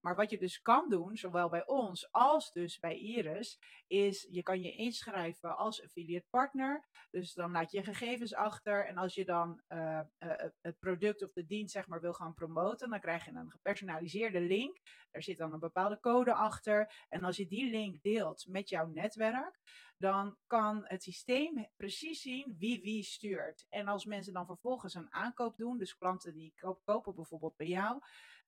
[0.00, 4.42] Maar wat je dus kan doen, zowel bij ons als dus bij Iris, is je
[4.42, 6.84] kan je inschrijven als affiliate partner.
[7.10, 8.86] Dus dan laat je gegevens achter.
[8.86, 12.34] En als je dan uh, uh, het product of de dienst zeg maar wil gaan
[12.34, 14.80] promoten, dan krijg je een gepersonaliseerde link.
[15.10, 17.06] Daar zit dan een bepaalde code achter.
[17.08, 19.60] En als je die link deelt met jouw netwerk,
[19.98, 23.66] dan kan het systeem precies zien wie wie stuurt.
[23.68, 28.00] En als mensen dan vervolgens een aankoop doen, dus klanten die kopen bijvoorbeeld bij jou,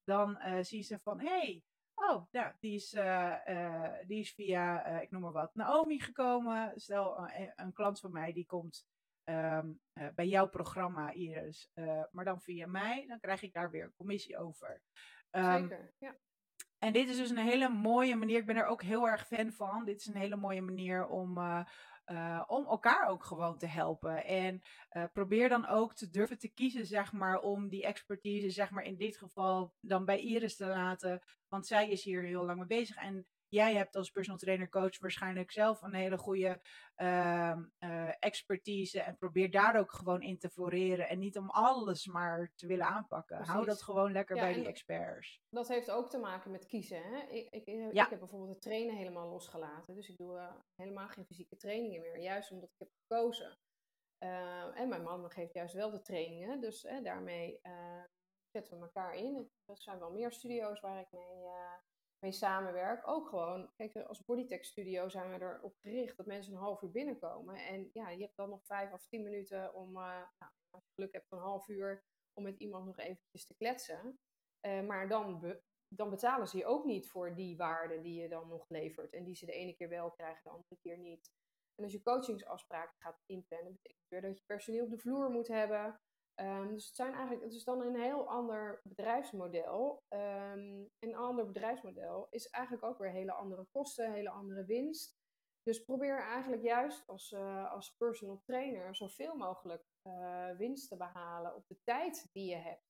[0.08, 1.62] dan uh, zien ze van, hey,
[1.94, 6.72] oh, ja, die is, uh, uh, die is via, ik noem maar wat, Naomi gekomen.
[6.74, 8.86] Stel, een klant van mij die komt
[9.24, 9.80] um,
[10.14, 11.70] bij jouw programma, Iris,
[12.10, 14.82] maar dan via mij, dan krijg ik daar weer een commissie over.
[15.30, 16.16] Um, Zeker, ja.
[16.78, 18.38] En dit is dus een hele mooie manier.
[18.38, 19.84] Ik ben er ook heel erg fan van.
[19.84, 21.38] Dit is een hele mooie manier om,
[22.10, 24.24] uh, om elkaar ook gewoon te helpen.
[24.24, 28.70] En uh, probeer dan ook te durven te kiezen, zeg maar, om die expertise, zeg
[28.70, 31.22] maar, in dit geval dan bij Iris te laten.
[31.48, 32.96] Want zij is hier heel lang mee bezig.
[32.96, 36.60] En jij hebt als personal trainer coach waarschijnlijk zelf een hele goede
[36.96, 42.06] uh, uh, expertise en probeer daar ook gewoon in te floreren en niet om alles
[42.06, 43.36] maar te willen aanpakken.
[43.36, 43.54] Precies.
[43.54, 45.40] Hou dat gewoon lekker ja, bij die experts.
[45.50, 47.02] Dat heeft ook te maken met kiezen.
[47.02, 47.18] Hè?
[47.18, 48.04] Ik, ik, ik, ja.
[48.04, 52.00] ik heb bijvoorbeeld het trainen helemaal losgelaten, dus ik doe uh, helemaal geen fysieke trainingen
[52.00, 53.58] meer, juist omdat ik heb gekozen.
[54.18, 58.02] Eh, en mijn man geeft juist wel de trainingen, dus daarmee eh,
[58.50, 59.50] zetten we elkaar in.
[59.66, 61.46] Er zijn wel meer studio's waar ik mee
[62.20, 63.08] mee samenwerk.
[63.08, 66.90] Ook gewoon, kijk, als Bodytech Studio zijn we erop gericht dat mensen een half uur
[66.90, 67.56] binnenkomen.
[67.56, 70.92] En ja, je hebt dan nog vijf of tien minuten om, uh, nou, als je
[70.94, 74.18] geluk hebt, een half uur om met iemand nog eventjes te kletsen.
[74.66, 75.58] Uh, maar dan,
[75.88, 79.12] dan betalen ze je ook niet voor die waarde die je dan nog levert.
[79.12, 81.30] En die ze de ene keer wel krijgen, de andere keer niet.
[81.74, 85.48] En als je coachingsafspraken gaat inplannen, betekent weer dat je personeel op de vloer moet
[85.48, 86.00] hebben.
[86.40, 90.02] Um, dus het, zijn eigenlijk, het is dan een heel ander bedrijfsmodel.
[90.08, 95.16] Um, een ander bedrijfsmodel is eigenlijk ook weer hele andere kosten, hele andere winst.
[95.62, 101.54] Dus probeer eigenlijk juist als, uh, als personal trainer zoveel mogelijk uh, winst te behalen
[101.54, 102.86] op de tijd die je hebt.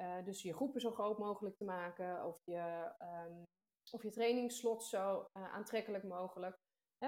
[0.00, 3.42] Uh, dus je groepen zo groot mogelijk te maken, of je, um,
[3.90, 6.58] of je trainingsslot zo aantrekkelijk mogelijk,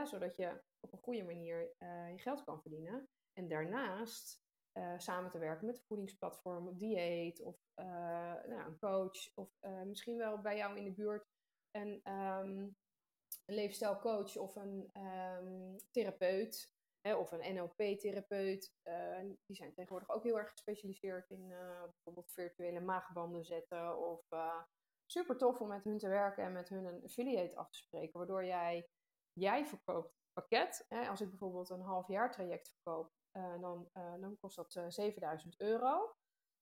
[0.04, 1.74] zodat je op een goede manier
[2.12, 3.08] je geld kan verdienen.
[3.32, 4.45] En daarnaast
[4.76, 7.86] uh, samen te werken met voedingsplatform, dieet of uh,
[8.46, 11.26] nou, een coach of uh, misschien wel bij jou in de buurt
[11.70, 12.76] een, um,
[13.46, 18.72] een leefstijlcoach of een um, therapeut hè, of een NLP-therapeut.
[19.46, 21.48] die zijn tegenwoordig ook heel erg gespecialiseerd in
[21.90, 24.26] bijvoorbeeld virtuele maagbanden zetten of
[25.06, 28.18] super tof om met hun te werken en met hun een affiliate af te spreken,
[28.18, 28.88] waardoor jij,
[29.32, 30.84] jij verkoopt pakket.
[30.88, 33.12] Hè, als ik bijvoorbeeld een half jaar traject verkoop,
[33.60, 36.14] dan, uh, dan kost dat uh, eh, 7000 euro.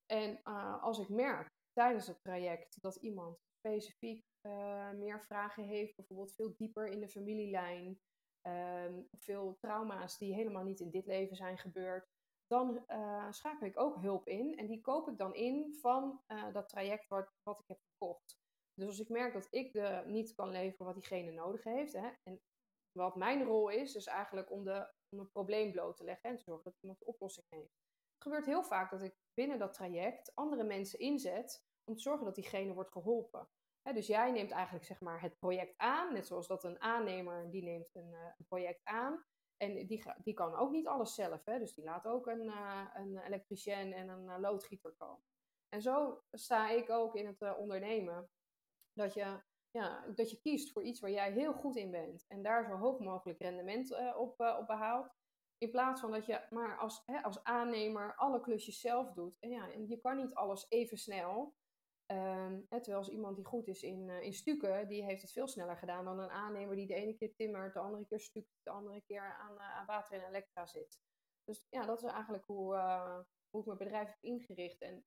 [0.06, 0.42] En
[0.80, 4.24] als ik merk tijdens het traject dat iemand specifiek
[4.94, 8.00] meer vragen heeft, bijvoorbeeld veel dieper in de familielijn,
[8.40, 12.08] ehm, veel trauma's die helemaal niet in dit leven zijn gebeurd,
[12.46, 12.84] dan
[13.30, 14.56] schakel ik ook hulp in.
[14.56, 16.22] En die koop ik dan in van
[16.52, 18.38] dat traject wat, wat ik heb gekocht.
[18.74, 22.10] Dus als ik merk dat ik de, niet kan leveren wat diegene nodig heeft, hè,
[22.22, 22.40] en
[22.94, 26.42] wat mijn rol is, is eigenlijk om, de, om probleem bloot te leggen en te
[26.42, 27.82] zorgen dat iemand de oplossing heeft.
[28.14, 32.24] Het gebeurt heel vaak dat ik binnen dat traject andere mensen inzet om te zorgen
[32.24, 33.48] dat diegene wordt geholpen.
[33.82, 37.62] dus jij neemt eigenlijk zeg maar, het project aan, net zoals dat een aannemer die
[37.62, 39.24] neemt een, een project aan.
[39.56, 41.58] En die, die kan ook niet alles zelf, hè?
[41.58, 45.24] dus die laat ook een, uh, een elektricien en een uh, loodgieter komen.
[45.68, 48.30] En zo sta ik ook in het ondernemen.
[48.92, 49.42] Dat je
[49.74, 52.76] ja, dat je kiest voor iets waar jij heel goed in bent en daar zo
[52.76, 55.12] hoog mogelijk rendement uh, op, uh, op behaalt.
[55.58, 59.38] In plaats van dat je maar als, hè, als aannemer alle klusjes zelf doet.
[59.38, 61.54] En ja, en je kan niet alles even snel.
[62.06, 65.48] Um, terwijl als iemand die goed is in, uh, in stukken, die heeft het veel
[65.48, 68.70] sneller gedaan dan een aannemer die de ene keer timmert, de andere keer stuk, de
[68.70, 70.98] andere keer aan, aan water en elektra zit.
[71.44, 72.76] Dus ja, dat is eigenlijk hoe,
[73.50, 74.80] hoe ik mijn bedrijf heb ingericht.
[74.80, 75.04] En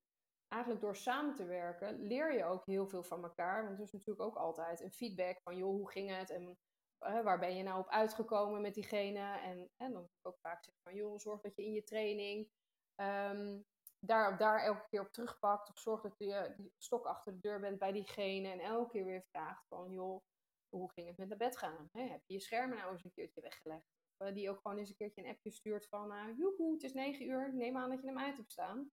[0.48, 3.64] eigenlijk door samen te werken leer je ook heel veel van elkaar.
[3.64, 6.30] Want er is natuurlijk ook altijd een feedback van, joh, hoe ging het?
[6.30, 6.58] En
[7.00, 9.38] uh, waar ben je nou op uitgekomen met diegene?
[9.38, 12.48] En, en dan ook vaak zeggen van, joh, zorg dat je in je training
[12.96, 13.64] um,
[13.98, 15.68] daar, daar elke keer op terugpakt.
[15.68, 18.48] Of zorg dat je die stok achter de deur bent bij diegene.
[18.48, 20.22] En elke keer weer vraagt van, joh,
[20.68, 21.88] hoe ging het met naar bed gaan?
[21.92, 23.86] Heb je je schermen nou eens een keertje weggelegd?
[24.18, 26.92] Uh, die ook gewoon eens een keertje een appje stuurt van, uh, joehoe, het is
[26.92, 28.90] negen uur, neem aan dat je hem uit hebt staan.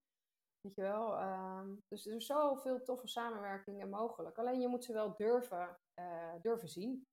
[0.65, 1.21] Weet je wel?
[1.21, 4.37] Um, dus er is zoveel toffe samenwerkingen mogelijk.
[4.37, 7.07] Alleen je moet ze wel durven, uh, durven zien.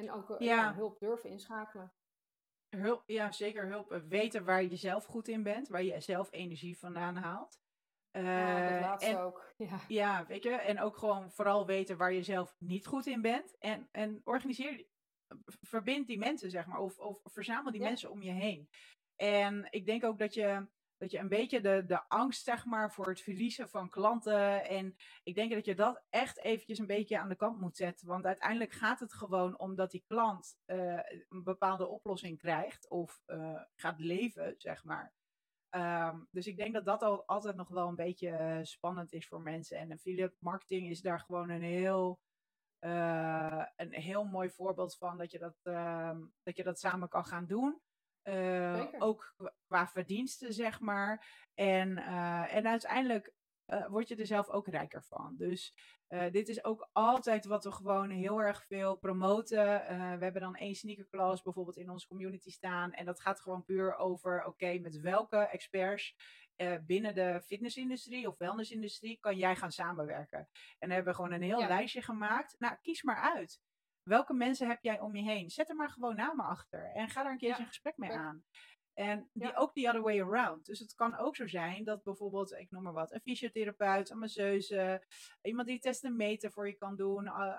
[0.00, 0.54] En ook uh, ja.
[0.54, 1.92] Ja, hulp durven inschakelen.
[2.76, 4.02] Hulp, ja, zeker hulp.
[4.08, 5.68] Weten waar je zelf goed in bent.
[5.68, 7.58] Waar je zelf energie vandaan haalt.
[8.16, 9.54] Uh, ja, dat laatste en, ook.
[9.56, 9.80] Ja.
[9.88, 10.50] ja, weet je.
[10.50, 13.58] En ook gewoon vooral weten waar je zelf niet goed in bent.
[13.58, 14.86] En, en organiseer,
[15.60, 16.78] verbind die mensen, zeg maar.
[16.78, 17.88] Of, of verzamel die ja.
[17.88, 18.68] mensen om je heen.
[19.16, 20.66] En ik denk ook dat je
[20.98, 24.64] dat je een beetje de, de angst, zeg maar, voor het verliezen van klanten.
[24.64, 28.06] En ik denk dat je dat echt eventjes een beetje aan de kant moet zetten.
[28.06, 33.22] Want uiteindelijk gaat het gewoon om dat die klant uh, een bepaalde oplossing krijgt of
[33.26, 35.14] uh, gaat leven, zeg maar.
[35.70, 39.28] Um, dus ik denk dat dat al, altijd nog wel een beetje uh, spannend is
[39.28, 39.78] voor mensen.
[39.78, 42.20] En affiliate marketing is daar gewoon een heel,
[42.80, 47.46] een heel mooi voorbeeld van dat je dat, ehm, dat je dat samen kan gaan
[47.46, 47.80] doen.
[48.28, 49.34] Uh, ook
[49.66, 51.26] qua verdiensten, zeg maar.
[51.54, 53.32] En, uh, en uiteindelijk
[53.66, 55.34] uh, word je er zelf ook rijker van.
[55.36, 55.74] Dus
[56.30, 59.64] dit is ook altijd wat we gewoon heel erg veel promoten.
[60.18, 62.92] we hebben dan één sneakerclass bijvoorbeeld in onze community staan.
[62.92, 66.16] En dat gaat gewoon puur over, oké, met welke experts
[66.86, 70.38] binnen de fitnessindustrie of wellnessindustrie kan jij gaan samenwerken.
[70.38, 70.48] En
[70.78, 71.68] dan hebben we gewoon een heel ja.
[71.68, 72.56] lijstje gemaakt.
[72.58, 73.60] Nou, kies maar uit.
[74.08, 75.50] Welke mensen heb jij om je heen?
[75.50, 77.58] Zet er maar gewoon namen achter en ga daar een keer ja.
[77.58, 78.44] een gesprek mee aan.
[78.94, 79.56] En die, ja.
[79.56, 80.66] ook the other way around.
[80.66, 84.18] Dus het kan ook zo zijn dat bijvoorbeeld, ik noem maar wat, een fysiotherapeut, een
[84.18, 85.06] masseuse,
[85.42, 87.24] iemand die testen meten voor je kan doen.
[87.24, 87.56] Uh,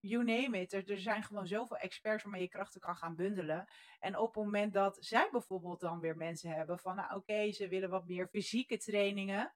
[0.00, 0.72] you name it.
[0.72, 3.68] Er, er, zijn gewoon zoveel experts waarmee je krachten kan gaan bundelen.
[3.98, 7.52] En op het moment dat zij bijvoorbeeld dan weer mensen hebben van, nou oké, okay,
[7.52, 9.54] ze willen wat meer fysieke trainingen.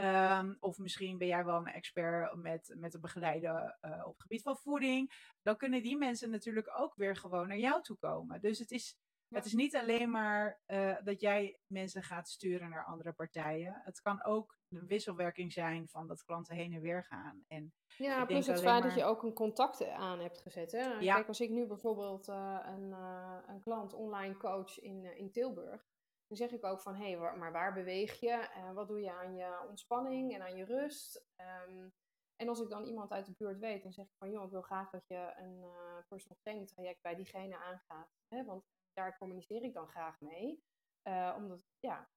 [0.00, 4.22] Um, of misschien ben jij wel een expert met, met een begeleider uh, op het
[4.22, 5.32] gebied van voeding.
[5.42, 8.40] Dan kunnen die mensen natuurlijk ook weer gewoon naar jou toe komen.
[8.40, 9.36] Dus het is, ja.
[9.36, 13.80] het is niet alleen maar uh, dat jij mensen gaat sturen naar andere partijen.
[13.84, 17.44] Het kan ook een wisselwerking zijn van dat klanten heen en weer gaan.
[17.48, 18.88] En ja, plus het feit maar...
[18.88, 20.72] dat je ook een contact aan hebt gezet.
[20.72, 20.84] Hè?
[20.84, 21.14] Ja.
[21.14, 22.92] Kijk, als ik nu bijvoorbeeld uh, een,
[23.46, 25.87] een klant online coach in, in Tilburg.
[26.28, 28.50] Dan zeg ik ook van, hé, hey, maar waar beweeg je?
[28.56, 31.26] Uh, wat doe je aan je ontspanning en aan je rust?
[31.36, 31.92] Um,
[32.36, 34.50] en als ik dan iemand uit de buurt weet, dan zeg ik van, joh, ik
[34.50, 38.10] wil graag dat je een uh, personal training traject bij diegene aangaat.
[38.28, 38.44] Hè?
[38.44, 40.62] Want daar communiceer ik dan graag mee.
[41.08, 42.10] Uh, omdat, ja,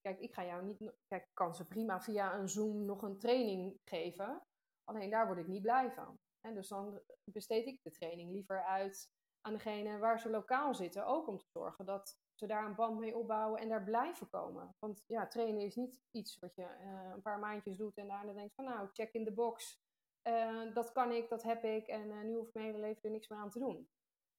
[0.00, 3.18] kijk, ik ga jou niet, kijk, ik kan ze prima via een Zoom nog een
[3.18, 4.46] training geven.
[4.84, 6.18] Alleen daar word ik niet blij van.
[6.40, 11.06] En dus dan besteed ik de training liever uit aan degene waar ze lokaal zitten.
[11.06, 14.74] Ook om te zorgen dat ze daar een band mee opbouwen en daar blijven komen.
[14.78, 18.32] Want ja, trainen is niet iets wat je eh, een paar maandjes doet en daarna
[18.32, 19.80] denkt van nou, check in de box.
[20.22, 23.02] Eh, dat kan ik, dat heb ik en uh, nu hoef ik mijn hele leven
[23.02, 23.88] er niks meer aan te doen.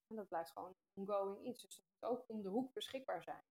[0.06, 1.62] En dat blijft gewoon ongoing iets.
[1.62, 3.42] Dus dat moet ook om de hoek beschikbaar zijn.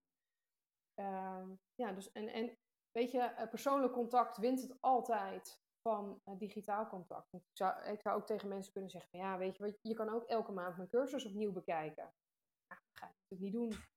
[0.94, 2.58] Ehm, ja, dus en, en
[2.92, 7.32] weet je, persoonlijk contact wint het altijd van digitaal contact.
[7.32, 10.24] Ik zou, ik zou ook tegen mensen kunnen zeggen, ja, weet je, je kan ook
[10.24, 12.14] elke maand mijn cursus opnieuw bekijken.
[12.66, 13.88] Ja, dat ga je natuurlijk niet doen.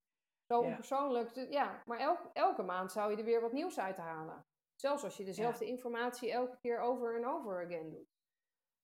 [0.54, 4.46] Zo onpersoonlijk, ja, maar elke, elke maand zou je er weer wat nieuws uit halen.
[4.76, 8.14] Zelfs als je dezelfde informatie elke keer over en over again doet.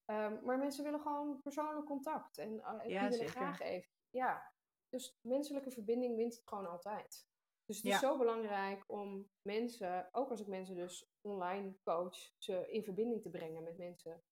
[0.06, 2.38] Ehm, maar mensen willen gewoon persoonlijk contact.
[2.38, 3.90] En uh, die willen graag even.
[4.10, 4.54] Ja,
[4.90, 7.28] dus menselijke verbinding wint het gewoon altijd.
[7.66, 12.72] Dus het is zo belangrijk om mensen, ook als ik mensen dus online coach, ze
[12.72, 14.24] in verbinding te brengen met mensen.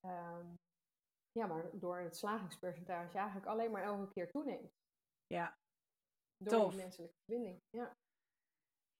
[0.00, 0.54] Ehm,
[1.32, 4.72] ja, maar door het slagingspercentage eigenlijk alleen maar elke keer toeneemt.
[5.26, 5.58] Ja.
[6.36, 6.72] Door Tof.
[6.72, 7.62] die menselijke verbinding.
[7.70, 7.96] Ja.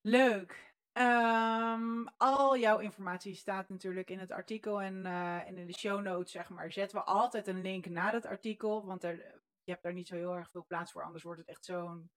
[0.01, 0.73] Leuk.
[0.97, 6.01] Um, al jouw informatie staat natuurlijk in het artikel en, uh, en in de show
[6.01, 6.71] notes, zeg maar.
[6.71, 9.15] Zetten we altijd een link naar het artikel, want er,
[9.63, 12.09] je hebt daar niet zo heel erg veel plaats voor, anders wordt het echt zo'n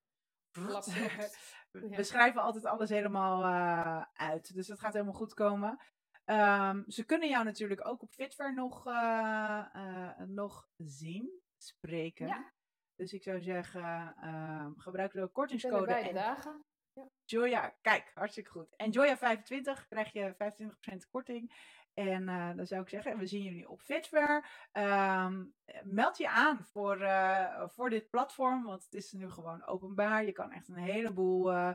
[1.97, 4.55] we schrijven altijd alles helemaal uh, uit.
[4.55, 5.79] Dus dat gaat helemaal goed komen.
[6.25, 12.27] Um, ze kunnen jou natuurlijk ook op Fitver nog, uh, uh, nog zien, spreken.
[12.27, 12.53] Ja.
[12.99, 15.87] Dus ik zou zeggen, ehm, gebruik de kortingscode.
[15.87, 16.65] Beide dagen.
[16.93, 17.09] Ja.
[17.25, 18.77] Joya, kijk, hartstikke goed.
[18.77, 21.53] En Joya 25 krijg je 25% korting.
[21.95, 24.45] En uh, dan zou ik zeggen, we zien jullie op Fitware.
[24.73, 30.25] Um, meld je aan voor, uh, voor dit platform, want het is nu gewoon openbaar.
[30.25, 31.75] Je kan echt een heleboel uh,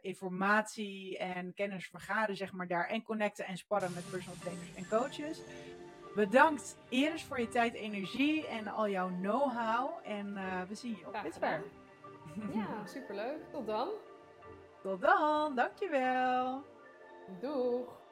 [0.00, 2.86] informatie en kennis vergaren, zeg maar, daar.
[2.86, 5.42] En connecten en sparren met personal trainers en coaches.
[6.14, 9.90] Bedankt Iris voor je tijd, energie en al jouw know-how.
[10.02, 10.34] En
[10.68, 11.62] we zien je op Fitware.
[12.52, 13.38] Ja, superleuk.
[13.52, 13.88] Tot dan.
[14.82, 16.62] Tot dan, dankjewel.
[17.40, 18.03] Doeg.